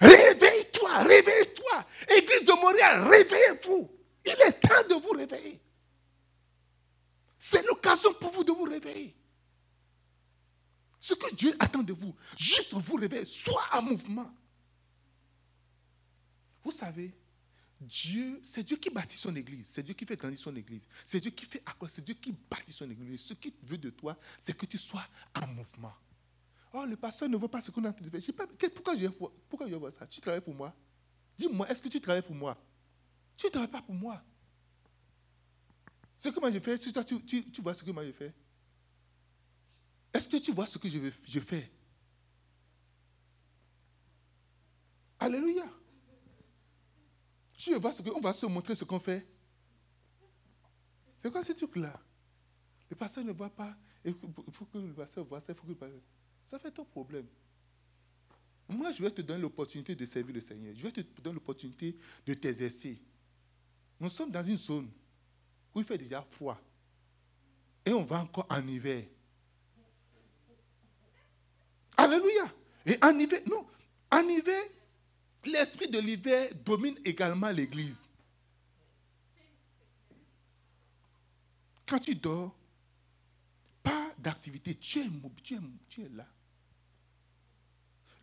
[0.00, 1.86] Réveille-toi, réveille-toi.
[2.16, 3.90] Église de Montréal, réveillez-vous.
[4.26, 5.60] Il est temps de vous réveiller.
[7.38, 9.14] C'est l'occasion pour vous de vous réveiller.
[11.00, 14.32] Ce que Dieu attend de vous, juste vous réveiller, soit en mouvement.
[16.62, 17.14] Vous savez,
[17.80, 21.20] Dieu, c'est Dieu qui bâtit son église, c'est Dieu qui fait grandir son église, c'est
[21.20, 23.20] Dieu qui fait quoi c'est Dieu qui bâtit son église.
[23.20, 25.92] Ce qu'il veut de toi, c'est que tu sois en mouvement.
[26.72, 28.46] Oh, le pasteur ne veut pas ce qu'on a de faire.
[28.74, 29.06] pourquoi, je,
[29.48, 30.06] pourquoi je vois ça?
[30.06, 30.74] Tu travailles pour moi
[31.36, 32.56] Dis-moi, est-ce que tu travailles pour moi?
[33.36, 34.22] Tu ne travailles pas pour moi.
[36.16, 36.90] Ce que moi je fais, tu,
[37.60, 38.32] vois ce que moi je fais.
[40.12, 41.70] Est-ce que tu vois ce que je fais?
[45.18, 45.64] Alléluia.
[47.56, 49.26] Tu que, on va se montrer ce qu'on fait.
[51.22, 51.98] C'est quoi ce truc-là?
[52.90, 53.74] Le pasteur ne voit pas.
[54.04, 54.14] Il
[54.52, 55.54] faut que le pasteur voit ça.
[56.44, 57.26] Ça fait ton problème.
[58.68, 60.74] Moi, je vais te donner l'opportunité de servir le Seigneur.
[60.76, 63.00] Je vais te donner l'opportunité de t'exercer.
[64.00, 64.90] Nous sommes dans une zone
[65.74, 66.60] où il fait déjà froid.
[67.86, 69.04] Et on va encore en hiver.
[71.96, 72.52] Alléluia.
[72.86, 73.66] Et en hiver, non,
[74.10, 74.62] en hiver,
[75.46, 78.08] l'esprit de l'hiver domine également l'Église.
[81.86, 82.54] Quand tu dors,
[83.82, 86.26] pas d'activité, tu es, là.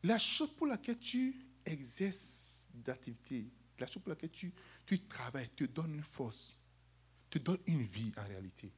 [0.04, 3.46] La chose pour laquelle tu exerces d'activité,
[3.78, 4.52] la chose pour laquelle tu,
[4.86, 6.58] tu travailles, te donne une force
[7.32, 8.70] te donne une vie en réalité.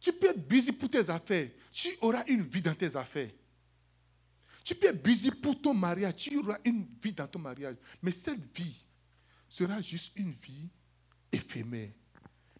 [0.00, 1.48] Tu peux être busy pour tes affaires.
[1.72, 3.30] Tu auras une vie dans tes affaires.
[4.64, 6.16] Tu peux être busy pour ton mariage.
[6.16, 7.76] Tu auras une vie dans ton mariage.
[8.02, 8.82] Mais cette vie
[9.46, 10.70] sera juste une vie
[11.30, 11.90] éphémère.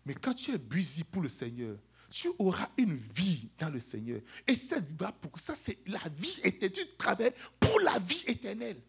[0.05, 1.79] Mais quand tu es busy pour le Seigneur,
[2.11, 4.21] tu auras une vie dans le Seigneur.
[4.47, 6.73] Et cette vie, pour ça, c'est la vie éternelle.
[6.73, 8.81] Tu travailles pour la vie éternelle.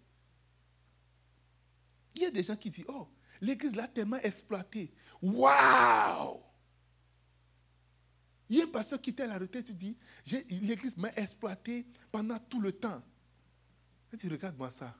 [2.13, 3.07] Il y a des gens qui disent, oh,
[3.39, 4.93] l'église l'a tellement exploité.
[5.21, 6.41] Waouh
[8.49, 9.97] Il y a un pasteur qui était à la retraite, il dit,
[10.61, 12.99] l'église m'a exploité pendant tout le temps.
[14.13, 14.95] Il dit, regarde-moi ça.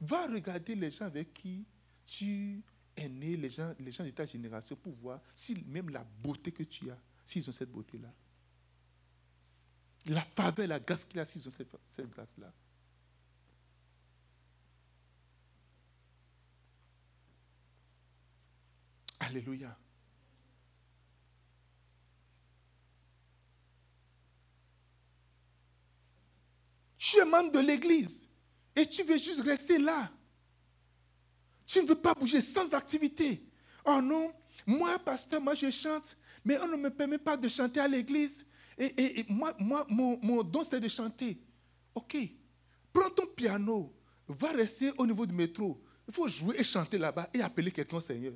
[0.00, 1.64] Va regarder les gens avec qui
[2.06, 2.62] tu
[2.96, 6.62] aînés, les gens, les gens de ta génération, pour voir si même la beauté que
[6.62, 8.12] tu as, s'ils ont cette beauté-là.
[10.06, 12.52] La faveur, la grâce qu'il a, s'ils ont cette grâce-là.
[19.18, 19.76] Alléluia.
[27.08, 28.26] Tu es membre de l'église
[28.74, 30.10] et tu veux juste rester là.
[31.64, 33.46] Tu ne veux pas bouger sans activité.
[33.84, 34.32] Oh non,
[34.66, 38.44] moi, pasteur, moi je chante, mais on ne me permet pas de chanter à l'église.
[38.76, 41.40] Et, moi, moi mon, don, c'est de chanter.
[41.94, 42.16] Ok,
[42.92, 43.94] prends ton piano,
[44.26, 45.80] va rester au niveau du métro.
[46.08, 48.34] Il faut jouer et chanter là-bas et appeler quelqu'un Seigneur.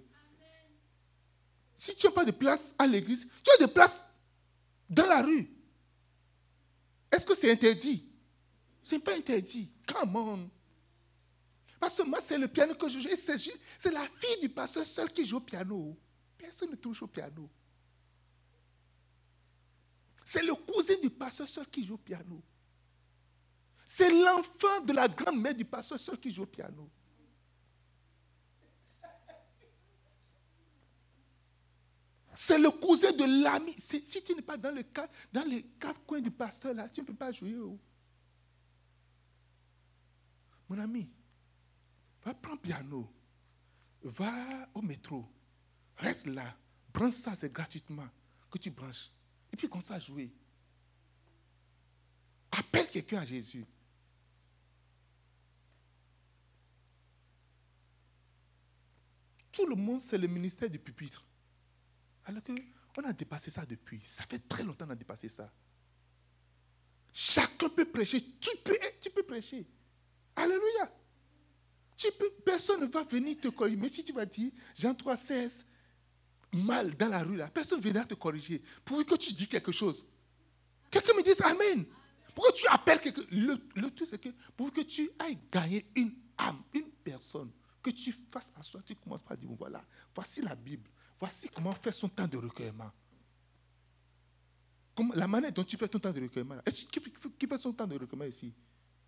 [1.77, 4.05] Si tu n'as pas de place à l'église, tu as de place
[4.89, 5.51] dans la rue.
[7.11, 8.10] Est-ce que c'est interdit?
[8.83, 9.71] Ce n'est pas interdit.
[9.87, 10.51] Come on.
[11.79, 13.09] Parce que moi, c'est le piano que je joue.
[13.79, 15.97] C'est la fille du pasteur seul qui joue au piano.
[16.37, 17.49] Personne ne touche au piano.
[20.25, 22.43] C'est le cousin du pasteur seul qui joue au piano.
[23.87, 26.89] C'est l'enfant de la grand-mère du pasteur seul qui joue au piano.
[32.35, 33.75] C'est le cousin de l'ami.
[33.77, 34.83] Si tu n'es pas dans, le
[35.49, 37.57] les quatre coins du pasteur, là, tu ne peux pas jouer.
[37.57, 37.79] Oh.
[40.71, 41.11] Mon ami,
[42.23, 43.13] va prendre piano.
[44.03, 45.29] Va au métro.
[45.97, 46.57] Reste là.
[46.95, 48.09] Branche ça, c'est gratuitement
[48.49, 49.11] que tu branches.
[49.53, 50.33] Et puis, comme ça, jouer.
[52.53, 53.67] Appelle quelqu'un à Jésus.
[59.51, 61.25] Tout le monde, c'est le ministère du pupitre.
[62.25, 64.01] Alors qu'on a dépassé ça depuis.
[64.05, 65.53] Ça fait très longtemps qu'on a dépassé ça.
[67.13, 68.23] Chacun peut prêcher.
[68.41, 69.67] Tu peux, tu peux prêcher.
[70.37, 70.93] Alléluia.
[72.45, 73.77] Personne ne va venir te corriger.
[73.77, 75.65] Mais si tu vas dire Jean 3, 16,
[76.53, 78.63] mal dans la rue, là, personne ne viendra te corriger.
[78.85, 80.05] Pourvu que tu dis quelque chose.
[80.91, 81.85] Quelqu'un me dise Amen.
[82.35, 83.23] Pourquoi tu appelles quelqu'un?
[83.31, 87.51] Le, le truc, c'est que pour que tu ailles gagner une âme, une personne,
[87.83, 90.89] que tu fasses à soi, tu commences par dire voilà, voici la Bible.
[91.19, 92.91] Voici comment faire son temps de recueillement.
[95.15, 96.57] la manière dont tu fais ton temps de recueillement.
[96.65, 98.55] Est-ce qui, fait son temps de recueillement ici?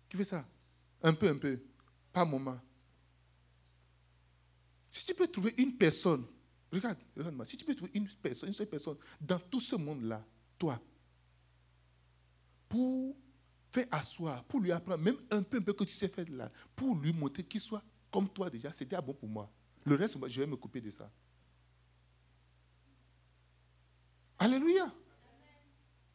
[0.07, 0.45] Qui fait ça?
[1.03, 1.61] Un peu, un peu.
[2.11, 2.59] Pas un moment.
[4.89, 6.25] Si tu peux trouver une personne,
[6.71, 10.25] regarde, regarde-moi, si tu peux trouver une personne, une seule personne dans tout ce monde-là,
[10.57, 10.79] toi,
[12.69, 13.17] pour
[13.71, 16.51] faire asseoir, pour lui apprendre, même un peu, un peu que tu sais faire là,
[16.75, 19.51] pour lui montrer qu'il soit comme toi déjà, c'est déjà bon pour moi.
[19.83, 21.11] Le reste, je vais me couper de ça.
[24.37, 24.93] Alléluia.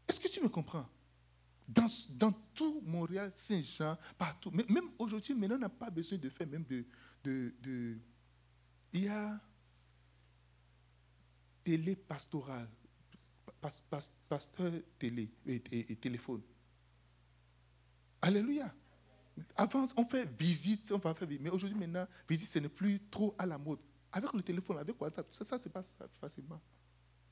[0.07, 0.89] Est-ce que tu me comprends?
[1.69, 4.51] Dans, tout Montréal, Saint-Jean, partout.
[4.51, 6.85] Même aujourd'hui, maintenant, on n'a pas besoin de faire même de,
[7.23, 7.99] de,
[8.93, 9.39] Il y a
[11.63, 12.69] télé pastorale,
[14.29, 16.41] pasteur télé et, téléphone.
[18.23, 18.75] Alléluia.
[19.55, 21.45] Avant, on fait visite, on va faire visite.
[21.45, 23.79] Mais aujourd'hui, maintenant, visite, ce n'est plus trop à la mode.
[24.11, 26.61] Avec le téléphone, avec WhatsApp, ça, ça se passe facilement.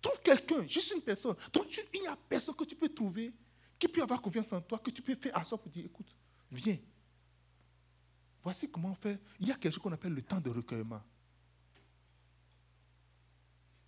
[0.01, 1.35] Trouve quelqu'un, juste une personne.
[1.53, 3.33] Donc, il n'y a personne que tu peux trouver
[3.79, 6.15] qui peut avoir confiance en toi, que tu peux faire à soi pour dire écoute,
[6.51, 6.79] viens.
[8.43, 9.21] Voici comment on fait.
[9.41, 11.03] Il y a quelque chose qu'on appelle le temps de recueillement.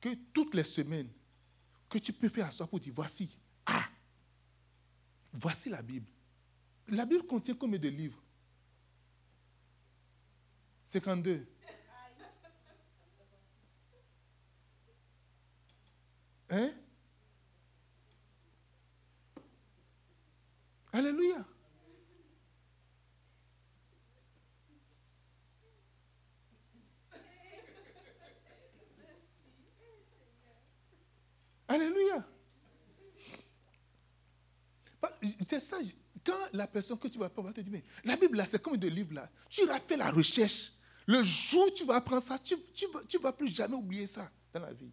[0.00, 1.10] Que toutes les semaines,
[1.88, 3.88] que tu peux faire à soi pour dire voici, ah,
[5.32, 6.06] voici la Bible.
[6.88, 8.22] La Bible contient combien de livres?
[10.86, 11.46] 52.
[16.50, 16.72] Hein?
[20.92, 21.44] Alléluia.
[31.68, 32.26] Alléluia.
[35.46, 35.76] C'est ça.
[36.24, 38.60] Quand la personne que tu vas prendre va te dire, mais la Bible là, c'est
[38.60, 39.30] comme de livres là.
[39.48, 40.72] Tu as fait la recherche.
[41.06, 44.30] Le jour où tu vas apprendre ça, tu ne tu vas plus jamais oublier ça
[44.52, 44.90] dans la vie.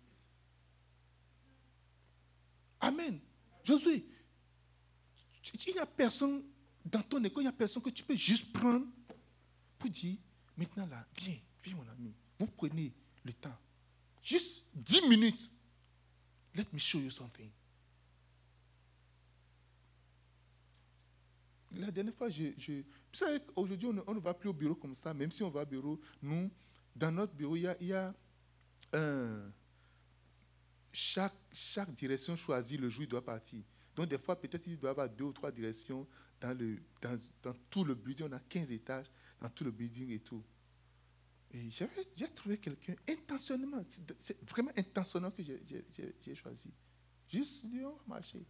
[2.80, 3.20] Amen.
[3.64, 4.06] Josué,
[5.54, 6.44] il n'y a personne
[6.84, 8.86] dans ton école, il n'y a personne que tu peux juste prendre
[9.78, 10.18] pour dire,
[10.58, 13.58] maintenant là, viens, viens mon ami, vous prenez le temps.
[14.22, 15.52] Juste 10 minutes.
[16.56, 17.50] Let me show you something.
[21.72, 24.96] La dernière fois, je, je vous savez, aujourd'hui, on, ne va plus au bureau comme
[24.96, 26.50] ça, même si on va au bureau, nous,
[26.96, 28.14] dans notre bureau, il y a, il y a
[30.92, 33.62] chaque, chaque direction choisie, le jour, il doit partir.
[33.96, 36.08] Donc, des fois, peut-être il doit y avoir deux ou trois directions
[36.42, 38.28] dans, le, dans, dans tout le building.
[38.30, 39.08] On a 15 étages
[39.42, 40.44] dans tout le building et tout.
[41.52, 43.82] Et j'avais j'ai trouvé quelqu'un intentionnellement,
[44.20, 46.70] c'est- vraiment intentionnellement que j'ai- choisi.
[47.30, 48.46] Juste dit, on va marcher.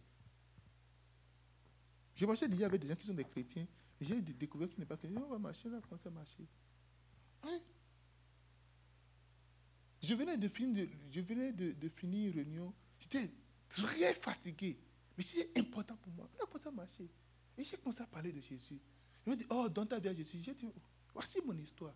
[2.16, 3.66] Je marchais déjà avec des gens qui sont des chrétiens.
[4.00, 5.22] J'ai dé- découvert qu'il n'est pas chrétien.
[5.24, 6.46] On va marcher, on a commencé à marcher.
[7.44, 7.60] Ouais.
[10.02, 10.48] Je venais de,
[11.10, 12.74] je venais de, de finir une réunion.
[12.98, 13.30] J'étais
[13.68, 14.78] très fatigué.
[15.16, 16.28] Mais c'était important pour moi.
[16.38, 17.08] On a commencé à marcher.
[17.56, 18.78] Et j'ai commencé à parler de Jésus.
[19.24, 20.38] Je me dit, oh, dans ta vie à Jésus.
[20.38, 20.68] J'ai dit,
[21.12, 21.94] voici mon histoire.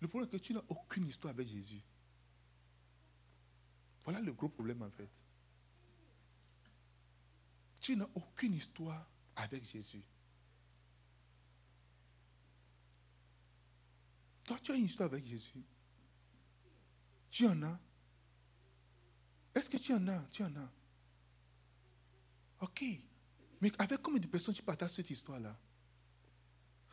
[0.00, 1.82] Le problème est que tu n'as aucune histoire avec Jésus.
[4.04, 5.08] Voilà le gros problème en fait.
[7.80, 10.02] Tu n'as aucune histoire avec Jésus.
[14.44, 15.64] Toi, tu as une histoire avec Jésus.
[17.30, 17.80] Tu en as.
[19.56, 20.22] Est-ce que tu en as?
[20.30, 20.70] Tu en as.
[22.60, 22.84] Ok.
[23.60, 25.56] Mais avec combien de personnes tu partages cette histoire-là?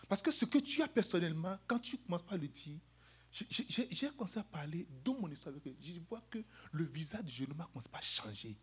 [0.07, 2.79] Parce que ce que tu as personnellement, quand tu commences par le dire,
[3.31, 5.75] j'ai- commencé à parler de mon histoire avec eux.
[5.81, 6.39] Je vois que
[6.71, 8.55] le visage de jeune homme commence pas à changer.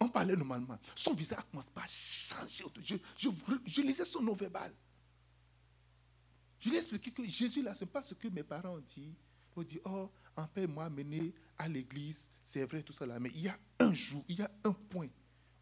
[0.00, 0.78] On parlait normalement.
[0.94, 2.64] Son visage commence pas à changer.
[3.18, 4.72] Je, lisais son nom verbal.
[6.60, 8.80] Je lui ai expliqué que Jésus, là, ce n'est pas ce que mes parents ont
[8.80, 9.14] dit.
[9.56, 13.18] Ils ont dit, oh, un père m'a amené à l'église, c'est vrai, tout ça là.
[13.18, 15.08] Mais il y a un jour, il y a un point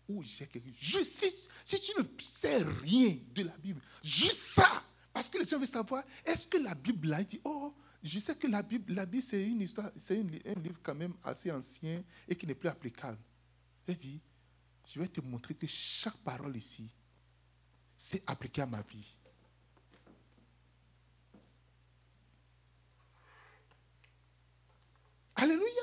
[0.09, 1.09] où j'ai quelque chose.
[1.09, 5.59] Si, si tu ne sais rien de la Bible, juste ça, parce que les gens
[5.59, 9.05] veulent savoir, est-ce que la Bible il dit, oh, je sais que la Bible, la
[9.05, 12.69] Bible c'est une histoire, c'est un livre quand même assez ancien et qui n'est plus
[12.69, 13.19] applicable.
[13.87, 14.21] J'ai dit,
[14.87, 16.89] je vais te montrer que chaque parole ici,
[17.97, 19.15] c'est appliqué à ma vie.
[25.35, 25.83] Alléluia.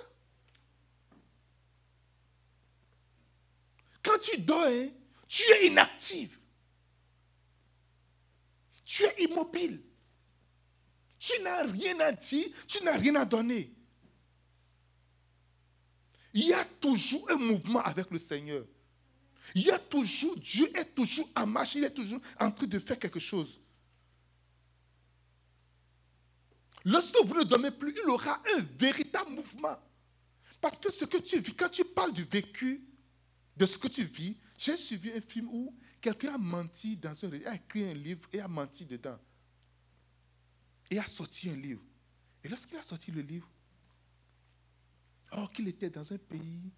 [4.03, 4.89] Quand tu dors, hein,
[5.27, 6.39] tu es inactif.
[8.83, 9.81] Tu es immobile.
[11.19, 13.73] Tu n'as rien à dire, tu n'as rien à donner.
[16.33, 18.65] Il y a toujours un mouvement avec le Seigneur.
[19.53, 22.79] Il y a toujours, Dieu est toujours en marche, il est toujours en train de
[22.79, 23.59] faire quelque chose.
[26.83, 29.77] Lorsque vous ne dormez plus, il aura un véritable mouvement.
[30.61, 32.85] Parce que ce que tu vis, quand tu parles du vécu,
[33.57, 37.31] de ce que tu vis, j'ai suivi un film où quelqu'un a menti dans un
[37.45, 39.19] a écrit un livre et a menti dedans.
[40.89, 41.81] Et a sorti un livre.
[42.43, 43.49] Et lorsqu'il a sorti le livre,
[45.31, 46.71] or qu'il était dans un pays.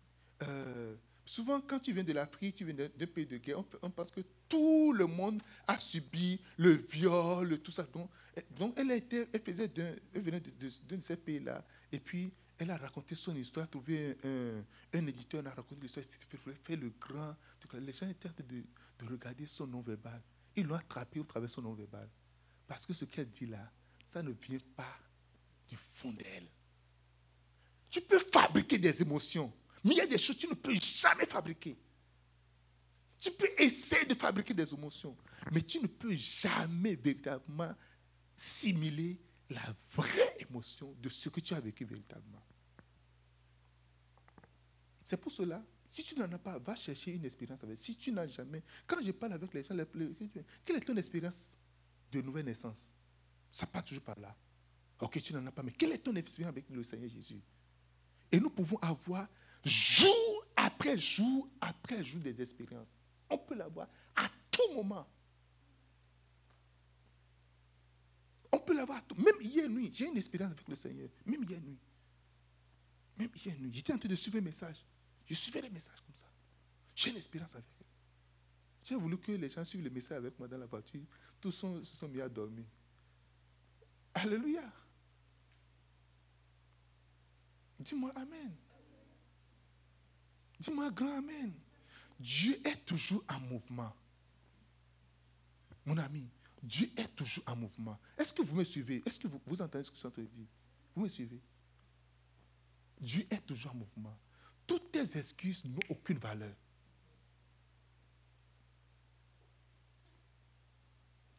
[0.44, 4.12] euh, souvent, quand tu viens de l'Afrique, tu viens d'un pays de guerre, on, pense
[4.12, 7.84] que tout le monde a subi le viol, tout ça.
[7.84, 11.66] Donc, et- donc elle, était, elle, faisait d'un- venait de, de- d'un de ces pays-là.
[11.92, 16.06] Et puis, elle a raconté son histoire, trouvé un, un- éditeur, elle a raconté l'histoire,
[16.64, 17.36] faire le grand.
[17.74, 18.64] Les gens étaient en train de,
[19.00, 20.22] de regarder son nom verbal.
[20.56, 22.10] Ils l'ont attrapé au travers de son nom verbal.
[22.68, 23.72] Parce que ce qu'elle dit là,
[24.04, 24.98] ça ne vient pas
[25.70, 26.48] du fond d'elle.
[27.90, 30.76] Tu peux fabriquer des émotions, mais il y a des choses que tu ne peux
[30.76, 31.78] jamais fabriquer.
[33.20, 35.16] Tu peux essayer de fabriquer des émotions,
[35.52, 37.74] mais tu ne peux jamais véritablement
[38.36, 42.44] simuler la vraie émotion de ce que tu as vécu véritablement.
[45.04, 47.78] C'est pour cela, si tu n'en as pas, va chercher une expérience avec.
[47.78, 49.76] Si tu n'as jamais, quand je parle avec les gens,
[50.66, 51.52] quelle est ton expérience
[52.12, 52.92] de nouvelle naissance?
[53.50, 54.36] Ça part toujours par là.
[55.00, 57.42] Ok, tu n'en as pas, mais quelle est ton expérience avec le Seigneur Jésus?
[58.32, 59.28] Et nous pouvons avoir
[59.64, 62.98] jour après jour après jour des expériences.
[63.30, 65.08] On peut l'avoir à tout moment.
[68.52, 69.16] On peut l'avoir tout.
[69.16, 71.10] Même hier nuit, j'ai une expérience avec le Seigneur.
[71.26, 71.78] Même hier nuit.
[73.18, 73.72] Même hier nuit.
[73.74, 74.78] J'étais en train de suivre un message.
[75.26, 76.28] Je suivais les messages comme ça.
[76.96, 77.86] J'ai une expérience avec eux.
[78.84, 81.02] J'ai voulu que les gens suivent le message avec moi dans la voiture.
[81.42, 82.66] Tous sont- se sont mis à dormir.
[84.14, 84.64] Alléluia.
[87.80, 88.56] Dis-moi Amen.
[90.60, 91.54] Dis-moi grand Amen.
[92.20, 93.94] Dieu est toujours en mouvement.
[95.86, 96.28] Mon ami,
[96.64, 98.00] Dieu est toujours en mouvement.
[98.18, 99.04] Est-ce que vous me suivez?
[99.06, 100.48] Est-ce que vous, entendez ce que je suis en train de dire?
[100.96, 101.40] Vous me suivez?
[103.00, 104.18] Dieu est toujours en mouvement.
[104.66, 106.54] Toutes tes excuses n'ont aucune valeur.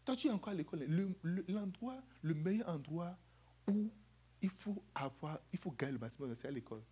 [0.05, 0.85] Toi, tu es encore à l'école.
[0.85, 3.19] Le- le- L'endroit, le, meilleur endroit
[3.67, 3.91] où
[4.41, 6.83] il faut avoir, il faut gagner le maximum, c'est à l'école.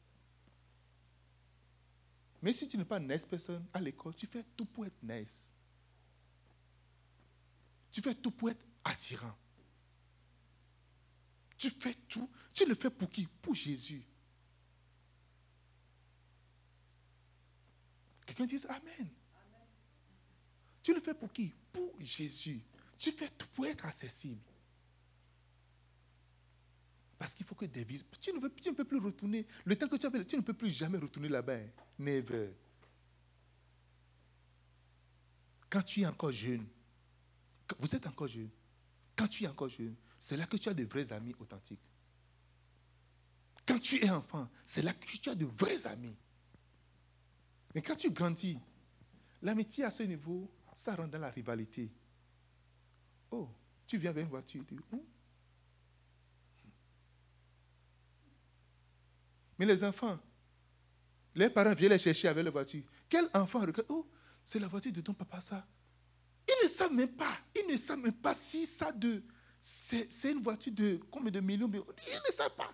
[2.43, 5.53] Mais si tu n'es pas nice personne à l'école, tu fais tout pour être nice.
[7.97, 9.35] Tu fais tout pour être attirant.
[11.57, 12.29] Tu fais tout.
[12.53, 13.27] Tu le fais pour qui?
[13.41, 14.05] Pour Jésus.
[18.27, 19.09] Quelqu'un dit Amen.
[20.83, 21.55] Tu le fais pour qui?
[21.73, 22.61] Pour Jésus.
[22.99, 24.43] Tu fais tout pour être accessible.
[27.17, 27.87] Parce qu'il faut que des.
[28.21, 29.47] Tu ne, peux plus retourner.
[29.65, 31.55] Le temps que tu as fait, tu ne peux plus jamais retourner là-bas.
[31.55, 31.71] Hein.
[31.99, 32.53] Never.
[35.71, 36.69] Quand tu es encore jeune,
[37.79, 38.51] vous êtes encore jeune,
[39.17, 41.81] quand tu es encore jeune, c'est là que tu as de vrais amis authentiques.
[43.67, 46.17] Quand tu es enfant, c'est là que tu as de vrais amis.
[47.75, 48.59] Mais quand tu grandis,
[49.43, 51.91] l'amitié à ce niveau, ça rend dans la rivalité.
[53.31, 53.49] Oh,
[53.87, 55.01] tu viens avec une voiture, tu hmm?
[59.59, 60.19] Mais les enfants,
[61.35, 62.85] les parents viennent les chercher avec la voiture.
[63.09, 64.09] Quel enfant regarde Oh,
[64.45, 65.67] c'est la voiture de ton papa, ça.
[66.49, 67.39] Ils ne savent même pas.
[67.55, 69.23] Ils ne savent même pas si ça de.
[69.61, 72.73] C'est une voiture de combien de millions Ils ne savent pas.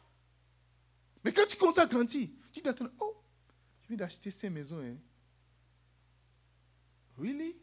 [1.25, 2.71] Mais quand tu commences à grandir, tu dis
[3.01, 3.23] Oh,
[3.81, 4.81] tu viens d'acheter ces maisons.
[4.81, 4.97] Hein.
[7.17, 7.57] Really?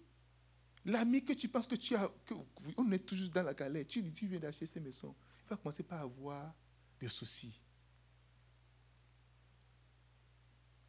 [0.86, 2.10] L'ami que tu penses que tu as,
[2.78, 5.14] on est toujours dans la galère, tu, tu viens d'acheter ces maisons,
[5.46, 6.54] il va commencer par avoir
[7.00, 7.60] des soucis.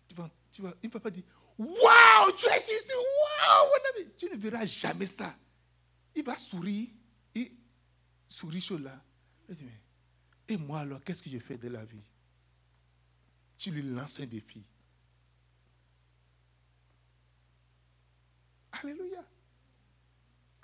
[0.09, 1.25] Tu vas, tu vas, il ne va pas dire
[1.61, 5.37] Waouh, tu es ici, waouh, tu ne verras jamais ça.
[6.15, 6.89] Il va sourire,
[7.35, 7.53] et
[8.27, 8.99] sourire sur là.
[10.49, 12.01] Et moi alors, qu'est-ce que je fais de la vie?
[13.59, 14.65] Tu lui lances un défi.
[18.73, 19.23] Alléluia.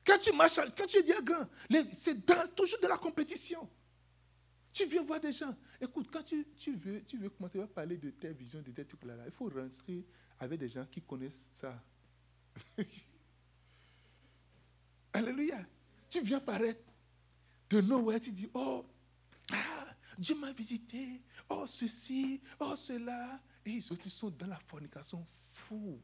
[0.03, 1.47] Quand tu marches, quand tu es grand,
[1.93, 2.25] c'est
[2.55, 3.69] toujours de la compétition.
[4.73, 5.55] Tu viens voir des gens.
[5.79, 9.05] Écoute, quand tu, veux, tu veux commencer à parler de tes visions, de tes trucs
[9.05, 10.07] là, il faut rentrer
[10.39, 11.83] avec des gens qui connaissent ça.
[15.13, 15.65] Alléluia.
[16.11, 16.83] Tu viens paraître
[17.71, 18.85] de nowhere, tu dis, oh,
[19.53, 19.87] ah,
[20.19, 23.41] Dieu m'a visité, oh ceci, oh cela.
[23.65, 26.01] Et ils sont dans la fornication fou.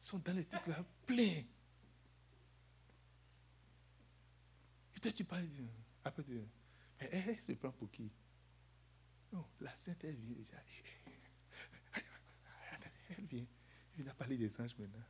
[0.00, 1.42] Ils sont dans les trucs là pleins.
[4.94, 5.48] Et toi, tu parles,
[6.04, 6.40] après, tu dis,
[6.98, 8.10] elle, se prend pour qui?
[9.32, 10.56] Non, la sainte, elle vient déjà.
[13.08, 13.46] Elle vient.
[13.96, 15.04] Elle vient parler des anges maintenant.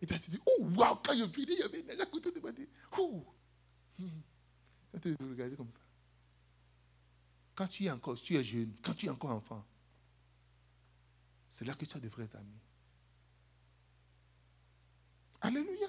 [0.00, 2.06] Et puis elle se dit, oh, waouh, quand je finis, il y avait une à
[2.06, 2.50] côté de moi.
[2.98, 3.24] Oh.
[4.92, 5.80] Ça te regarder comme ça.
[7.54, 9.66] Quand tu es encore, tu es jeune, quand tu es encore enfant,
[11.48, 12.60] c'est là que tu as de vrais amis.
[15.40, 15.88] Alléluia.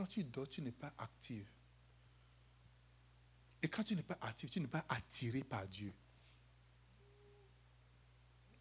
[0.00, 1.46] Quand tu dors, tu n'es pas actif.
[3.60, 5.92] Et quand tu n'es pas actif, tu n'es pas attiré par Dieu.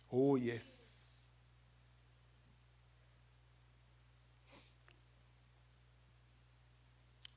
[0.10, 1.32] Oh yes.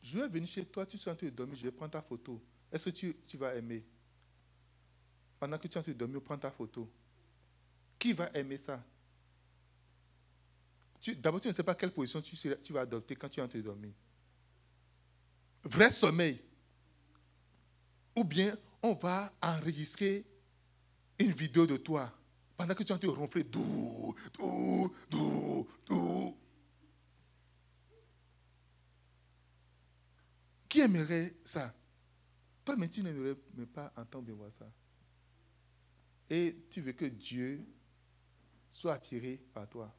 [0.03, 2.03] Je vais venir chez toi, tu es en train de dormir, je vais prendre ta
[2.03, 2.43] photo.
[2.73, 3.87] Est-ce que tu, tu, vas aimer?
[5.39, 6.91] Pendant que tu es en train de dormir, prends ta photo.
[8.01, 8.85] Qui va aimer ça?
[11.19, 13.59] D'abord, tu ne sais pas quelle position tu, vas adopter quand tu es en train
[13.59, 13.93] de dormir.
[15.65, 16.41] Vrai sommeil.
[18.15, 20.25] Ou bien on va enregistrer
[21.19, 22.13] une vidéo de toi
[22.57, 23.45] pendant que tu es en train de ronfler.
[23.45, 26.37] Dou, dou, dou, dou.
[30.69, 31.75] Qui aimerait ça?
[32.65, 33.35] Toi, mais tu n'aimerais
[33.75, 34.71] pas entendre bien voir ça.
[36.31, 37.67] Et tu veux que Dieu
[38.71, 39.95] soit attiré par toi.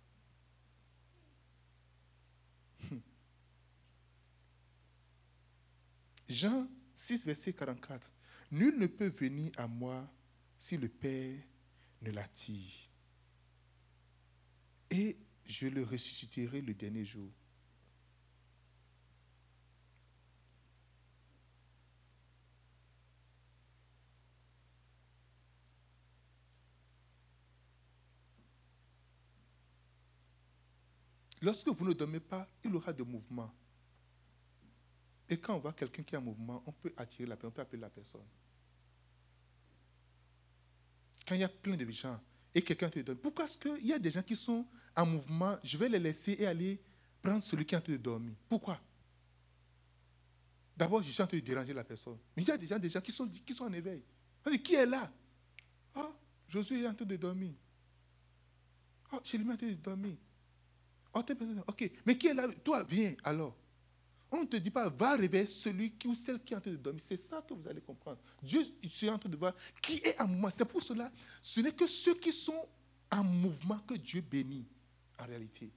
[6.28, 8.12] Jean 6, verset 44.
[8.52, 10.12] Nul ne peut venir à moi
[10.58, 11.40] si le Père
[12.02, 12.90] ne l'attire.
[14.90, 17.32] Et je le ressusciterai le dernier jour.
[31.44, 33.54] Lorsque vous ne dormez pas, il aura de mouvements.
[35.28, 37.52] Et quand on voit quelqu'un qui est en mouvement, on peut attirer la personne, on
[37.52, 38.24] peut appeler la personne.
[41.28, 42.18] Quand il y a plein de gens
[42.56, 44.66] et quelqu'un te donne, pourquoi est-ce qu'il y a des gens qui sont
[44.96, 46.82] en mouvement, je vais les laisser et aller
[47.22, 48.80] prendre celui qui est en train de dormir Pourquoi?
[50.78, 52.18] D'abord, je suis en train de déranger la personne.
[52.38, 54.02] Mais il y a des gens déjà qui sont, qui sont en éveil.
[54.64, 55.12] qui est là?
[55.94, 56.10] Ah,
[56.48, 57.54] Josué est en train de dormir.
[59.12, 60.16] Ah, je lui en train de dormir.
[61.14, 61.22] Oh,
[61.68, 62.48] ok, mais qui est là?
[62.64, 63.56] Toi, viens alors.
[64.32, 66.72] On ne te dit pas, va réveiller celui qui ou celle qui est en train
[66.72, 67.04] de dormir.
[67.06, 68.18] C'est ça que vous allez comprendre.
[68.42, 70.50] Dieu est en train de voir qui est en mouvement.
[70.50, 72.68] C'est pour cela, ce n'est que ceux qui sont
[73.12, 74.66] en mouvement que Dieu bénit,
[75.20, 75.72] en réalité.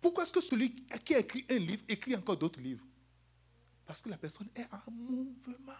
[0.00, 0.72] Pourquoi est-ce que celui
[1.04, 2.86] qui a écrit un livre écrit encore d'autres livres?
[3.84, 5.72] Parce que la personne est en mouvement.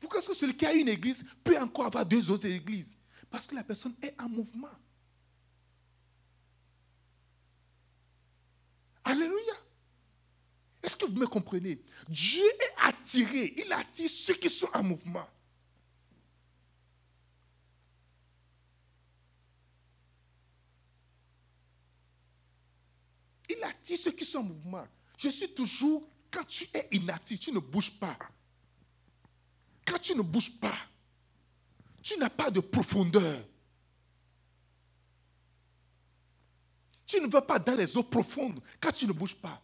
[0.00, 2.96] Pourquoi est-ce que celui qui a une église peut encore avoir deux autres églises?
[3.30, 4.68] Parce que la personne est en mouvement.
[9.04, 9.54] Alléluia.
[10.82, 11.80] Est-ce que vous me comprenez?
[12.08, 13.54] Dieu est attiré.
[13.56, 15.28] Il attire ceux qui sont en mouvement.
[23.48, 24.86] Il attire ceux qui sont en mouvement.
[25.18, 28.18] Je suis toujours, quand tu es inactif, tu ne bouges pas.
[29.84, 30.78] Quand tu ne bouges pas,
[32.02, 33.40] tu n'as pas de profondeur.
[37.12, 39.60] Tu ne vas pas dans les eaux profondes quand tu ne bouges pas.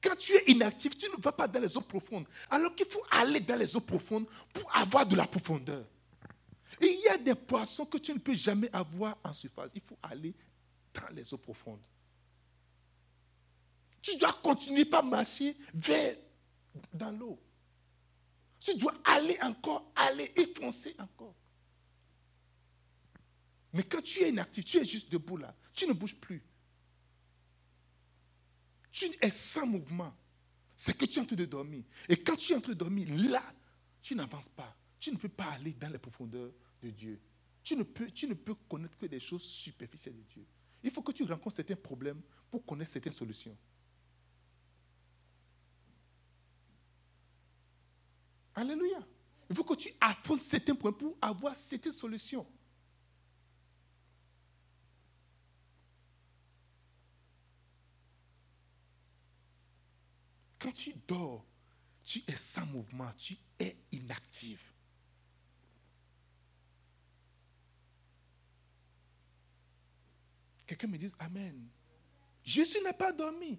[0.00, 2.26] Quand tu es inactif, tu ne vas pas dans les eaux profondes.
[2.48, 5.84] Alors qu'il faut aller dans les eaux profondes pour avoir de la profondeur.
[6.80, 9.70] Il y a des poissons que tu ne peux jamais avoir en surface.
[9.74, 10.34] Il faut aller
[10.94, 11.82] dans les eaux profondes.
[14.00, 16.16] Tu dois continuer par marcher vers
[16.90, 17.38] dans l'eau.
[18.60, 21.34] Tu dois aller encore, aller et foncer encore.
[23.72, 26.42] Mais quand tu es inactif, tu es juste debout là, tu ne bouges plus.
[28.90, 30.14] Tu es sans mouvement.
[30.74, 31.84] C'est que tu es en train de dormir.
[32.08, 33.42] Et quand tu es en train de dormir, là,
[34.02, 34.76] tu n'avances pas.
[34.98, 36.52] Tu ne peux pas aller dans les profondeurs
[36.82, 37.20] de Dieu.
[37.62, 40.46] Tu ne, peux, tu ne peux connaître que des choses superficielles de Dieu.
[40.82, 43.56] Il faut que tu rencontres certains problèmes pour connaître certaines solutions.
[48.54, 49.06] Alléluia.
[49.50, 52.46] Il faut que tu affrontes certains points pour avoir certaines solutions.
[60.58, 61.44] Quand tu dors,
[62.04, 64.72] tu es sans mouvement, tu es inactif.
[70.66, 71.68] Quelqu'un me dit Amen.
[72.42, 73.58] Jésus n'a pas dormi.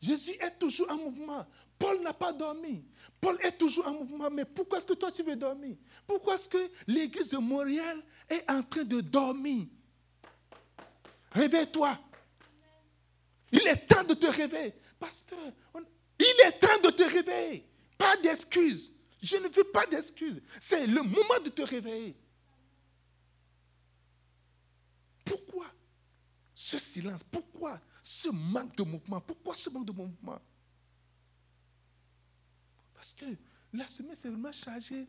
[0.00, 1.46] Jésus est toujours en mouvement.
[1.78, 2.84] Paul n'a pas dormi.
[3.20, 4.30] Paul est toujours en mouvement.
[4.30, 5.76] Mais pourquoi est-ce que toi tu veux dormir?
[6.06, 9.66] Pourquoi est-ce que l'église de Montréal est en train de dormir?
[11.32, 11.98] Réveille-toi.
[13.52, 14.74] Il est temps de te réveiller.
[15.02, 15.52] Pasteur,
[16.16, 17.66] il est temps de te réveiller.
[17.98, 18.92] Pas d'excuses.
[19.20, 20.40] Je ne veux pas d'excuses.
[20.60, 22.16] C'est le moment de te réveiller.
[25.24, 25.66] Pourquoi
[26.54, 27.24] ce silence?
[27.24, 29.20] Pourquoi ce manque de mouvement?
[29.20, 30.40] Pourquoi ce manque de mouvement?
[32.94, 33.26] Parce que
[33.72, 35.08] la semaine, c'est vraiment chargé.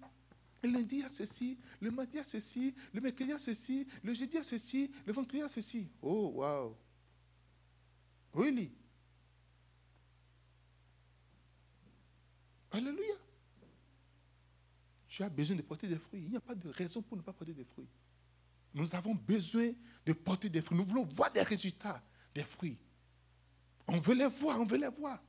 [0.64, 3.30] Le lundi, il y a ceci, le mardi, il y a ceci, le mercredi, il
[3.30, 5.92] y a ceci, le jeudi, il y a ceci, le vendredi, il y a ceci.
[6.02, 6.76] Oh, wow.
[8.34, 8.72] Really?
[12.74, 13.14] Alléluia.
[15.08, 16.24] Tu as besoin de porter des fruits.
[16.24, 17.88] Il n'y a pas de raison pour ne pas porter des fruits.
[18.74, 19.72] Nous avons besoin
[20.04, 20.80] de porter des fruits.
[20.80, 22.04] Nous voulons voir des résultats
[22.34, 22.80] des fruits.
[23.88, 25.22] On veut les voir, on veut les voir.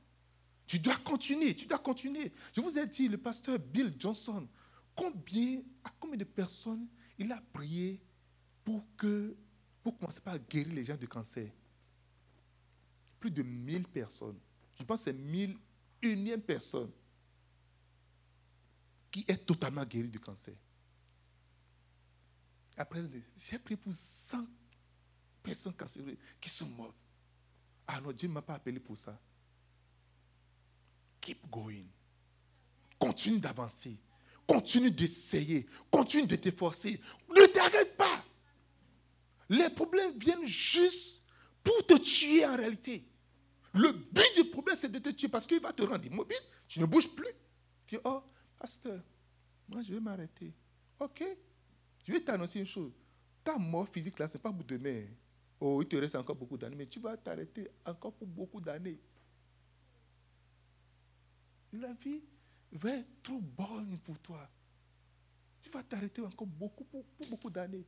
[0.65, 2.33] Tu dois continuer, tu dois continuer.
[2.51, 4.47] Je vous ai dit, le pasteur Bill Johnson,
[4.95, 6.87] combien, à combien de personnes
[7.19, 8.01] il a prié
[8.63, 9.35] pour, que,
[9.83, 11.51] pour commencer par guérir les gens du cancer?
[13.19, 14.39] Plus de 1000 personnes.
[14.79, 15.55] Je pense que c'est 1000
[16.01, 16.91] unième personne
[19.15, 20.53] qui est totalement guéri du cancer.
[22.75, 23.01] Après,
[23.37, 24.45] j'ai prié pour 100
[25.41, 26.97] personnes cancéreuses qui sont mortes.
[27.87, 29.17] Ah non, Dieu ne m'a pas appelé pour ça.
[31.21, 31.85] Keep going.
[32.99, 33.95] Continue d'avancer.
[34.45, 35.65] Continue d'essayer.
[35.89, 36.99] Continue de t'efforcer.
[37.29, 38.21] Ne t'arrête pas.
[39.47, 41.21] Les problèmes viennent juste
[41.63, 43.07] pour te tuer en réalité.
[43.75, 46.35] Le but du problème, c'est de te tuer parce qu'il va te rendre immobile.
[46.67, 47.31] Tu ne bouges plus.
[47.87, 48.21] Tu dis, oh,
[48.65, 48.99] pasteur,
[49.67, 50.51] moi je vais m'arrêter.
[50.99, 51.23] Ok.
[52.03, 52.91] Je vais t'annoncer une chose.
[53.43, 55.05] Ta mort physique là, ce n'est pas pour demain.
[55.59, 58.99] Oh, il te reste encore beaucoup d'années, mais tu vas t'arrêter encore pour beaucoup d'années.
[61.73, 62.23] La vie
[62.71, 64.49] va être trop bonne pour toi.
[65.61, 67.85] Tu vas t'arrêter encore beaucoup, pour, beaucoup d'années.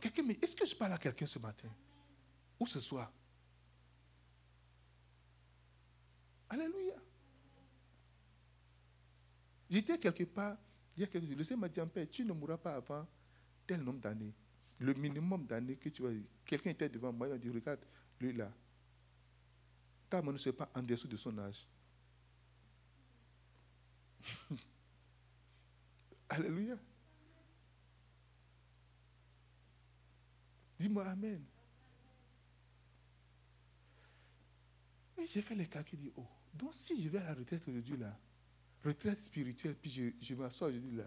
[0.00, 1.68] Quelqu'un, mais est-ce que je parle à quelqu'un ce matin?
[2.60, 3.12] Ou ce soir?
[6.50, 6.96] Alléluia.
[9.70, 10.58] J'étais quelque part,
[10.96, 12.74] il y a quelques jours, le Seigneur m'a dit, en paix, tu ne mourras pas
[12.74, 13.06] avant
[13.66, 14.34] tel nombre d'années.
[14.80, 16.10] Le minimum d'années que tu vas
[16.44, 17.78] Quelqu'un était devant moi, il m'a dit, regarde,
[18.20, 18.52] lui là.
[20.10, 21.64] Ta ne soit pas en dessous de son âge.
[26.28, 26.76] Alléluia.
[30.76, 31.44] Dis-moi Amen.
[35.16, 37.96] Et j'ai fait les calculs, dit, oh, donc si je vais à la retraite Dieu
[37.96, 38.18] là,
[38.84, 41.06] retraite spirituelle, puis je, je m'assois, dis là,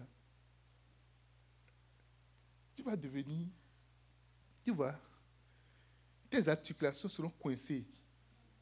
[2.75, 3.47] tu vas devenir,
[4.63, 4.99] tu vois,
[6.29, 7.85] tes articulations seront coincées.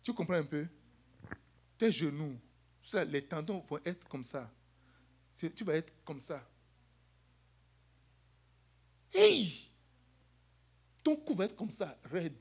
[0.03, 0.67] Tu comprends un peu?
[1.77, 2.37] Tes genoux,
[3.07, 4.51] les tendons vont être comme ça.
[5.37, 6.45] Tu vas être comme ça.
[9.13, 9.69] Hey!
[11.03, 12.35] Ton cou va être comme ça, raide.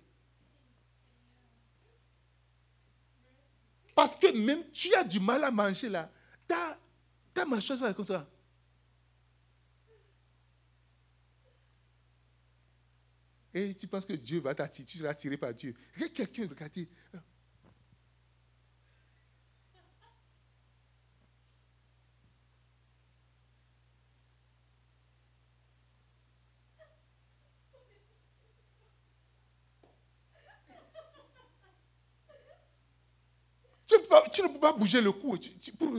[4.00, 6.10] Parce que même tu as du mal à manger là.
[6.48, 6.78] Ta,
[7.34, 8.26] ta va être comme ça.
[13.52, 15.74] Et tu penses que Dieu va t'attirer, tu seras attiré par Dieu.
[16.14, 16.88] Quelqu'un, regardez.
[34.80, 35.36] bouger le cou.
[35.36, 35.92] Tu, tu, pour...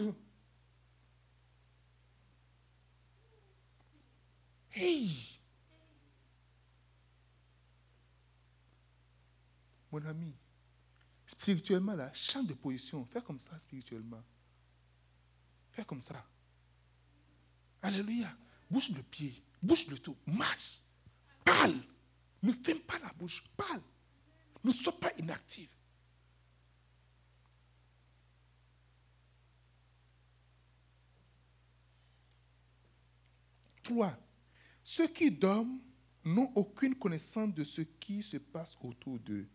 [4.74, 5.40] Hey!
[9.92, 10.34] Mon ami,
[11.28, 13.06] spirituellement, là, change de position.
[13.06, 14.24] Fais comme ça spirituellement.
[15.72, 16.26] Fais comme ça.
[17.82, 18.36] Alléluia.
[18.70, 20.16] Bouge le pied, bouge le tout.
[20.26, 20.82] marche,
[21.44, 21.76] parle.
[22.42, 23.82] Ne ferme pas la bouche, parle.
[24.64, 25.70] Ne sois pas inactive.
[33.84, 34.18] 3.
[34.84, 35.80] Ceux qui dorment
[36.24, 39.48] n'ont aucune connaissance de ce qui se passe autour d'eux.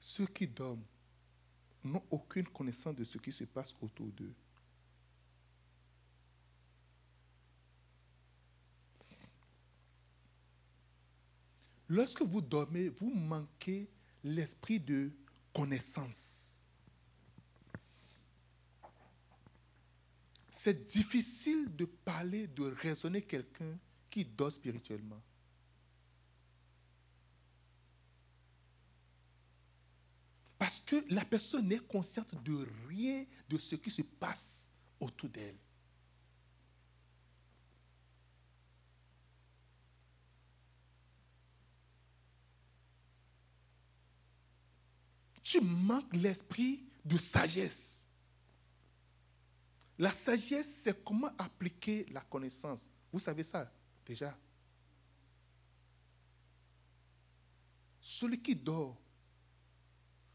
[0.00, 0.84] Ceux qui dorment
[1.82, 4.34] n'ont aucune connaissance de ce qui se passe autour d'eux.
[11.88, 13.88] Lorsque vous dormez, vous manquez
[14.22, 15.10] l'esprit de
[15.52, 16.53] connaissance.
[20.56, 23.76] C'est difficile de parler, de raisonner quelqu'un
[24.08, 25.20] qui dort spirituellement.
[30.56, 35.58] Parce que la personne n'est consciente de rien de ce qui se passe autour d'elle.
[45.42, 48.03] Tu manques l'esprit de sagesse.
[49.98, 52.82] La sagesse, c'est comment appliquer la connaissance.
[53.12, 53.70] Vous savez ça
[54.04, 54.36] déjà.
[58.00, 59.00] Celui qui dort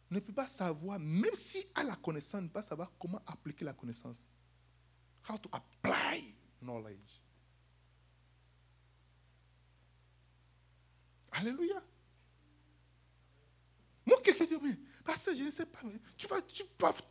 [0.09, 3.65] ne peut pas savoir, même si a la connaissance, ne peut pas savoir comment appliquer
[3.65, 4.21] la connaissance.
[5.29, 7.21] How to apply knowledge.
[11.31, 11.83] Alléluia.
[14.05, 15.79] Moi, quelqu'un dit, mais, parce que je ne sais pas,
[16.17, 16.63] tu vas, tu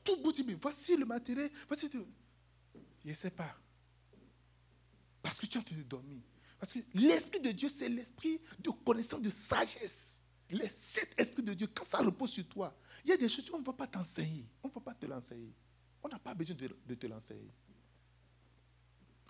[0.03, 1.89] tout bout, mais voici le matériel, voici.
[3.05, 3.55] Je ne sais pas.
[5.23, 6.23] Parce que tu de dormir.
[6.59, 10.21] Parce que l'Esprit de Dieu, c'est l'esprit de connaissance, de sagesse.
[10.51, 12.75] Les sept esprits de Dieu, quand ça repose sur toi,
[13.05, 14.47] il y a des choses qu'on ne va pas t'enseigner.
[14.63, 15.53] On ne va pas te l'enseigner.
[16.03, 17.53] On n'a pas besoin de, te l'enseigner.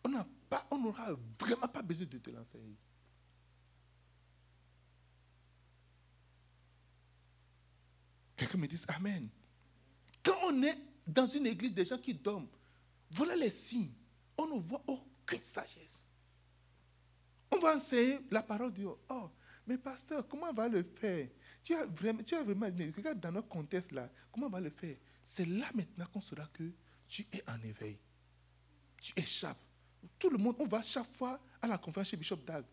[0.04, 2.76] On n'aura vraiment pas besoin de te l'enseigner.
[8.36, 9.28] Quelqu'un me dit Amen.
[10.22, 12.48] Quand on est dans une église des gens qui dorment,
[13.10, 13.92] voilà les signes.
[14.36, 16.10] On ne voit aucune sagesse.
[17.50, 18.88] On va enseigner la parole de Dieu.
[19.08, 19.30] Oh,
[19.66, 21.28] mais pasteur, comment on va le faire?
[21.62, 24.70] Tu as vraiment, tu as vraiment, regarde dans notre contexte là, comment on va le
[24.70, 24.96] faire?
[25.22, 26.70] C'est là maintenant qu'on saura que
[27.06, 27.98] tu es en éveil.
[29.00, 29.58] Tu échappes.
[30.18, 32.64] Tout le monde, on va chaque fois à la conférence chez Bishop Dag.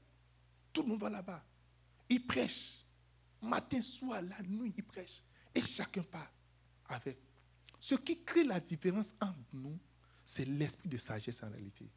[0.71, 1.43] Tout le monde va là-bas.
[2.09, 2.85] Il prêche.
[3.41, 5.21] Matin, soir, la nuit, il prêche.
[5.53, 6.31] Et chacun part
[6.87, 7.17] avec.
[7.79, 9.79] Ce qui crée la différence entre nous,
[10.25, 11.87] c'est l'esprit de sagesse en réalité.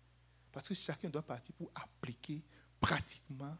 [0.52, 2.42] Parce que chacun doit partir pour appliquer
[2.78, 3.56] pratiquement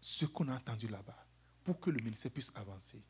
[0.00, 1.26] ce qu'on a entendu là-bas
[1.64, 3.02] pour que le ministère puisse avancer.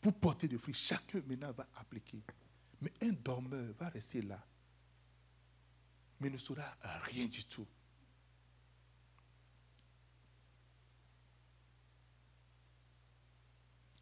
[0.00, 2.22] Pour porter des fruits, chacun maintenant va appliquer.
[2.80, 4.42] Mais un dormeur va rester là,
[6.18, 6.64] mais ne saura
[7.04, 7.66] rien du tout.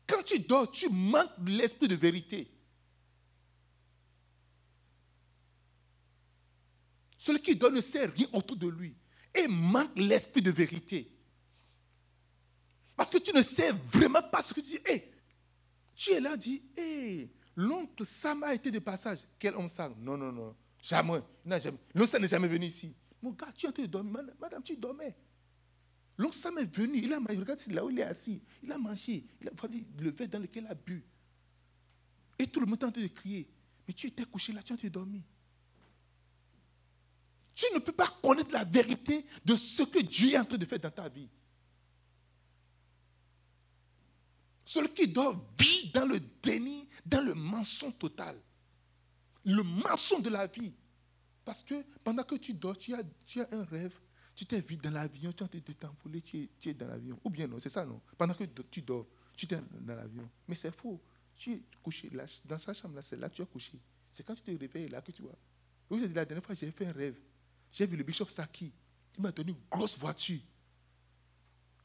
[0.07, 2.51] Quand tu dors, tu manques l'esprit de vérité.
[7.29, 8.97] Celui qui dort ne sait rien autour de lui
[9.35, 11.15] et manque l'esprit de vérité.
[12.97, 14.79] Parce que tu ne sais vraiment pas ce que tu dis.
[14.83, 15.13] Hey,
[15.95, 19.19] tu es là, dis, hey, l'oncle Sam a été de passage.
[19.39, 20.57] Quel homme Sam Non, non, non.
[20.81, 21.21] Jamais.
[21.45, 22.97] L'oncle Sam n'est jamais venu ici.
[23.21, 24.23] Mon gars, tu es en train de dormir.
[24.41, 25.15] Madame, tu dormais.
[26.17, 26.97] L'oncle Sam est venu.
[26.97, 27.37] Il a mangé.
[27.37, 28.43] Regarde là où il est assis.
[28.63, 29.27] Il a mangé.
[29.43, 29.53] Il a
[29.99, 31.05] le verre dans lequel il a bu.
[32.39, 33.51] Et tout le monde est en train de crier.
[33.87, 35.21] Mais tu étais couché là, tu es en train de dormir.
[37.59, 40.65] Tu ne peux pas connaître la vérité de ce que Dieu est en train de
[40.65, 41.29] faire dans ta vie.
[44.65, 48.41] Celui qui dort vit dans le déni, dans le mensonge total.
[49.45, 50.73] Le mensonge de la vie.
[51.45, 53.99] Parce que pendant que tu dors, tu as, as un rêve,
[54.37, 57.19] tu t'es vu dans l'avion, tu es en train de t'envoler, tu es, dans l'avion.
[57.25, 58.01] Ou bien non, c'est ça non?
[58.17, 60.31] Pendant que tu dors, tu es dans l'avion.
[60.47, 61.03] Mais c'est faux.
[61.35, 62.09] Tu es couché
[62.45, 63.81] dans sa chambre là, c'est là que tu es couché.
[64.13, 65.37] C'est quand tu te réveilles là que tu vois.
[65.91, 67.19] Vous avez dit la dernière fois, j'ai fait un rêve.
[67.73, 68.73] J'ai vu le bishop Saki.
[69.17, 70.41] Il m'a donné une grosse voiture.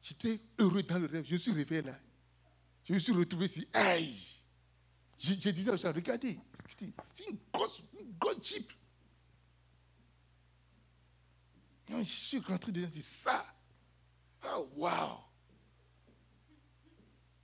[0.02, 1.26] J'étais heureux dans le rêve.
[1.26, 1.98] Je me suis réveillé là.
[2.84, 3.68] Je me suis retrouvé ici.
[3.74, 4.34] Aïe!
[5.18, 6.38] Je, disais aux gens, regardez,
[7.14, 8.72] c'est une grosse, une grosse jeep.
[11.88, 13.46] je suis rentré dedans, je dis ça?
[14.46, 15.20] Oh, wow.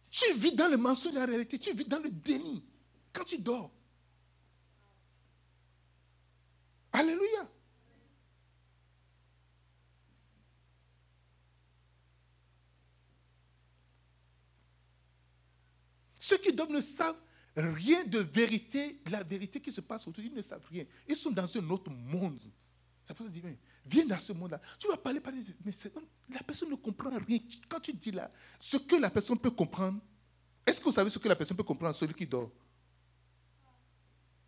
[0.10, 2.64] Tu vis dans le mensonge de la réalité, tu vis dans le déni
[3.14, 3.72] quand tu dors.
[6.92, 7.48] Alléluia.
[16.30, 17.20] Ceux qui dorment ne savent
[17.56, 20.86] rien de vérité, la vérité qui se passe autour, ils ne savent rien.
[21.08, 22.40] Ils sont dans un autre monde.
[23.04, 23.24] Ça peut
[23.84, 24.62] viens dans ce monde-là.
[24.78, 25.72] Tu vas parler, parler, mais
[26.32, 27.40] la personne ne comprend rien.
[27.68, 30.00] Quand tu dis là, ce que la personne peut comprendre,
[30.68, 32.52] est-ce que vous savez ce que la personne peut comprendre, celui qui dort?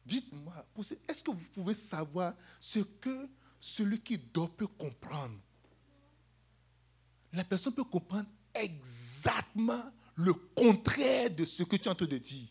[0.05, 0.63] Dites-moi,
[1.07, 3.27] est-ce que vous pouvez savoir ce que
[3.59, 5.39] celui qui dort peut comprendre?
[7.33, 12.17] La personne peut comprendre exactement le contraire de ce que tu es en train de
[12.17, 12.47] dire.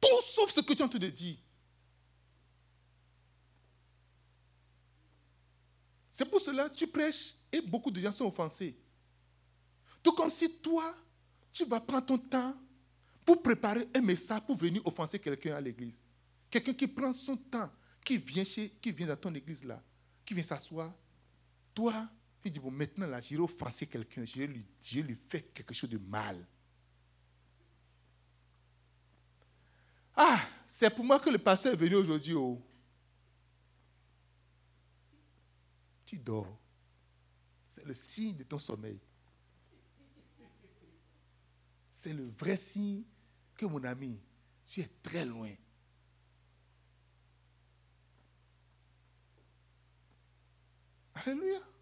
[0.00, 1.38] Tout sauf ce que tu es en train de dire.
[6.12, 8.78] C'est pour cela que tu prêches et beaucoup de gens sont offensés.
[10.02, 10.94] Tout comme si toi,
[11.52, 12.54] tu vas prendre ton temps
[13.24, 16.02] pour préparer un message pour venir offenser quelqu'un à l'église.
[16.50, 17.70] Quelqu'un qui prend son temps,
[18.04, 19.82] qui vient, chez, qui vient dans ton église là,
[20.24, 20.92] qui vient s'asseoir.
[21.74, 22.08] Toi,
[22.44, 25.88] tu dis, bon, maintenant là, j'irai offenser quelqu'un, je lui, je lui fais quelque chose
[25.88, 26.46] de mal.
[30.14, 32.34] Ah, c'est pour moi que le pasteur est venu aujourd'hui.
[32.34, 32.60] Oh.
[36.04, 36.60] Tu dors.
[37.70, 39.00] C'est le signe de ton sommeil.
[41.90, 43.04] C'est le vrai signe
[43.56, 44.20] que mon ami,
[44.66, 45.54] tu es très loin.
[51.14, 51.73] Alléluia.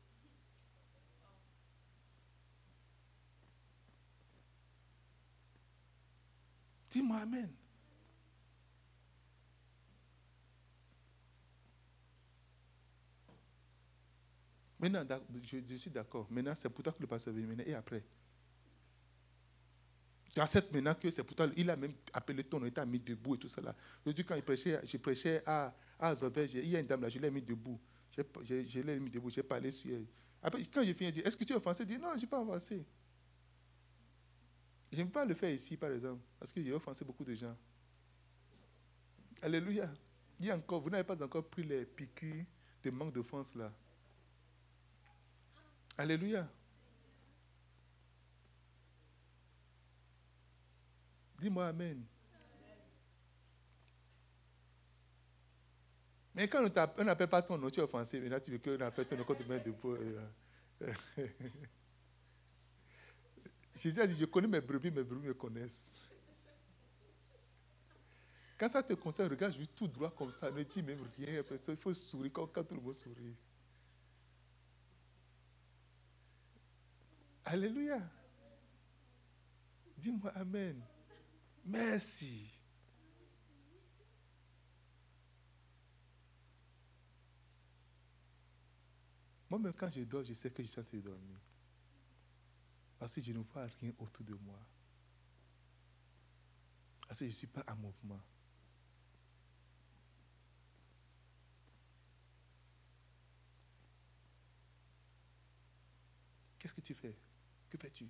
[6.93, 7.51] Dis-moi Amen.
[14.79, 15.05] Maintenant,
[15.43, 16.27] je, suis d'accord.
[16.29, 18.03] Maintenant, c'est pour toi que le pasteur vient maintenant et après?
[20.35, 23.39] J'accepte maintenant que c'est pourtant, il a même appelé ton, il t'a mis debout et
[23.39, 23.75] tout là.
[24.05, 27.09] Je dis quand il prêchait, je prêchais à, à il y a une dame là,
[27.09, 27.79] je l'ai mis debout.
[28.11, 30.07] Je, l'ai mis debout, j'ai parlé sur elle.
[30.43, 31.85] Après, quand je finis, il dit, est-ce que tu es offensé?
[31.85, 32.85] Je dis, non, je suis pas offensé.
[34.93, 37.57] Je n'aime pas le faire ici, par exemple, parce que j'ai offensé beaucoup de gens.
[39.41, 39.91] Alléluia.
[40.45, 42.45] A encore, vous n'avez pas encore pris les piqûres
[42.83, 43.73] de manque d'offense là.
[45.97, 46.47] Alléluia.
[51.39, 52.05] Dis-moi Amen.
[56.35, 56.65] Mais quand
[56.99, 58.21] on n'appelle pas ton nom, tu es offensé.
[58.21, 59.97] Maintenant, tu veux qu'on appelle ton nom quand tu mets debout.
[63.75, 66.09] Jésus a dit, je connais mes brebis, mes brebis me connaissent.
[68.59, 71.43] Quand ça te concerne, regarde juste tout droit comme ça, ne dis même rien.
[71.69, 73.35] Il faut sourire quand, quand tout le monde sourit.
[77.45, 78.01] Alléluia.
[79.97, 80.81] Dis-moi Amen.
[81.65, 82.51] Merci.
[89.51, 91.37] Moi-même, quand je dors, je sais que je suis en train de dormir.
[93.03, 94.61] Parce que je ne vois rien autour de moi.
[97.09, 98.21] Parce que je ne suis pas en mouvement.
[106.61, 107.17] Qu'est-ce que tu fais?
[107.69, 108.09] Que fais-tu?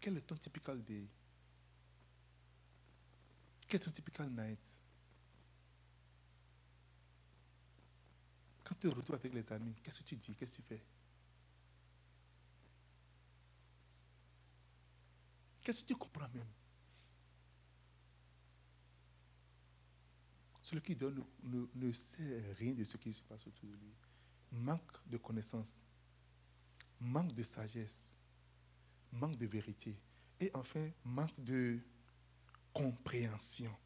[0.00, 1.06] Quel est ton typical day?
[3.68, 4.66] Quel est ton typical night?
[8.64, 10.34] Quand tu te retrouves avec les amis, qu'est-ce que tu dis?
[10.34, 10.95] Qu'est-ce que tu fais?
[15.66, 16.46] Qu'est-ce que tu comprends même?
[20.62, 23.92] Celui qui donne ne, ne, sait rien de ce qui se passe autour de lui.
[24.52, 25.82] Manque de connaissances,
[27.00, 28.14] manque de sagesse,
[29.10, 29.98] manque de vérité
[30.38, 31.80] et enfin manque de
[32.72, 33.76] compréhension.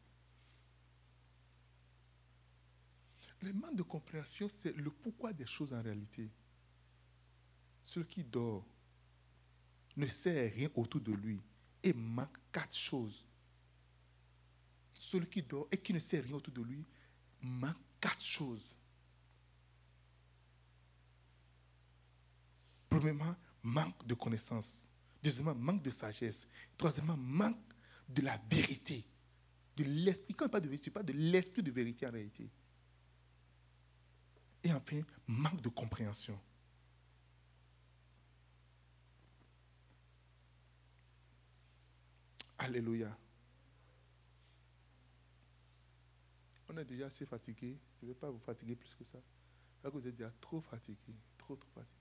[3.39, 6.29] Le manque de compréhension, c'est le pourquoi des choses en réalité.
[7.81, 8.67] Celui qui dort
[9.97, 11.41] ne sait rien autour de lui
[11.83, 13.25] et manque quatre choses.
[14.93, 16.85] Celui qui dort et qui ne sait rien autour de lui
[17.41, 18.75] manque quatre choses.
[22.89, 24.89] Premièrement, manque de connaissance.
[25.23, 26.47] Deuxièmement, manque de sagesse.
[26.77, 27.57] Troisièmement, manque
[28.07, 29.05] de la vérité.
[29.77, 30.33] De l'esprit.
[30.33, 32.49] Quand on parle de vérité, pas de l'esprit de vérité en réalité.
[34.63, 36.39] Et enfin, manque de compréhension.
[42.61, 43.17] Alléluia.
[46.69, 47.75] On est déjà assez fatigué.
[47.99, 49.17] Je ne vais pas vous fatiguer plus que ça.
[49.85, 51.15] vous êtes déjà trop fatigué.
[51.39, 51.97] Trop, trop fatigué.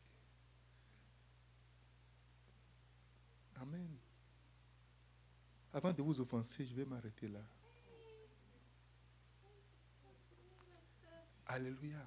[3.56, 3.96] Amen.
[5.72, 7.42] Avant de vous offenser, je vais m'arrêter là.
[11.46, 12.06] Alléluia.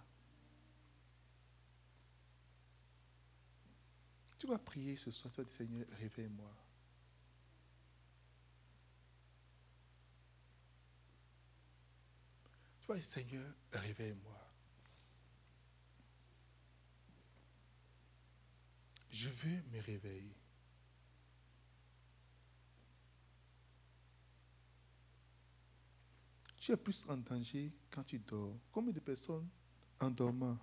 [4.37, 6.62] Tu vas prier ce soir, toi, Seigneur, réveille-moi.
[12.83, 14.37] Tu vas Seigneur, réveille-moi.
[19.09, 20.35] Je veux me réveiller.
[26.57, 28.59] Tu es plus en danger quand tu dors.
[28.69, 29.47] Combien de personnes
[30.01, 30.59] en dormant?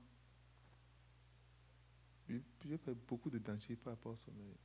[2.28, 4.56] J'ai pas beaucoup de danger par rapport au sommeil.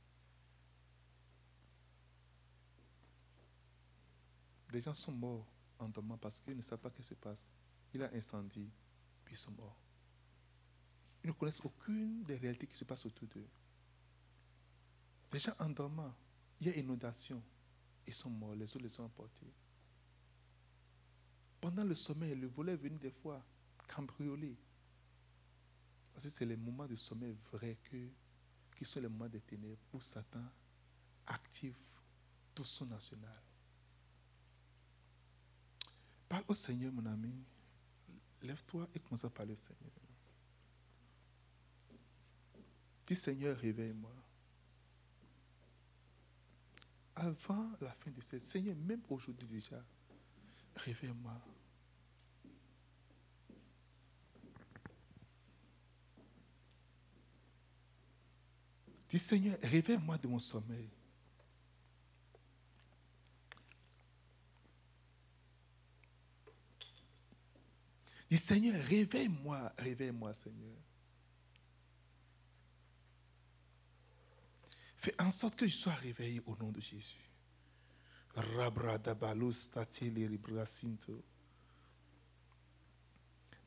[4.70, 7.52] Les gens sont morts en dormant parce qu'ils ne savent pas ce qui se passe.
[7.92, 8.70] Il a incendie,
[9.24, 9.80] puis ils sont morts.
[11.22, 13.48] Ils ne connaissent aucune des réalités qui se passent autour d'eux.
[15.32, 16.14] Les gens en dormant,
[16.60, 17.42] il y a inondation,
[18.06, 19.52] ils sont morts, les eaux les ont emportés.
[21.60, 23.44] Pendant le sommeil, le volet est venu des fois
[23.88, 24.56] cambrioler.
[26.12, 28.08] Parce que c'est les moments de sommeil vrai que,
[28.76, 30.44] qui sont les moments des ténèbres où Satan
[31.26, 31.76] active
[32.54, 33.42] tout son national.
[36.28, 37.32] Parle au Seigneur, mon ami.
[38.42, 39.92] Lève-toi et commence à parler au Seigneur.
[43.06, 44.12] Dis Seigneur, réveille-moi.
[47.14, 49.82] Avant la fin de cette, Seigneur, même aujourd'hui déjà,
[50.74, 51.40] réveille-moi.
[59.08, 60.90] Dis Seigneur, réveille-moi de mon sommeil.
[68.28, 70.76] Dis Seigneur, réveille-moi, réveille-moi Seigneur.
[74.96, 77.30] Fais en sorte que je sois réveillé au nom de Jésus.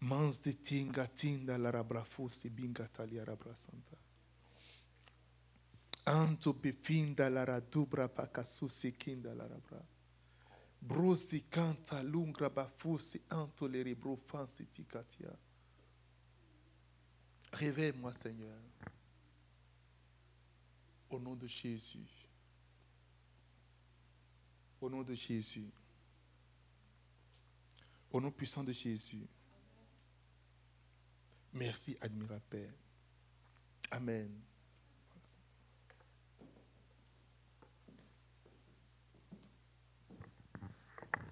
[0.01, 3.97] Mans de tinga tinda la rabra fosse binga talia rabra santa.
[6.05, 9.83] Anto befinda la radubra pakasusi kinda la rabra.
[10.79, 15.37] Brosi canta lungra bafusi anto le ribro fansi tikatia.
[17.51, 18.61] Réveille-moi, Seigneur.
[21.09, 22.27] Au nom de Jésus.
[24.79, 25.69] Au nom de Jésus.
[28.11, 29.27] Au nom puissant de Jésus.
[31.53, 32.73] Merci, admirable Père.
[33.91, 34.48] Amen.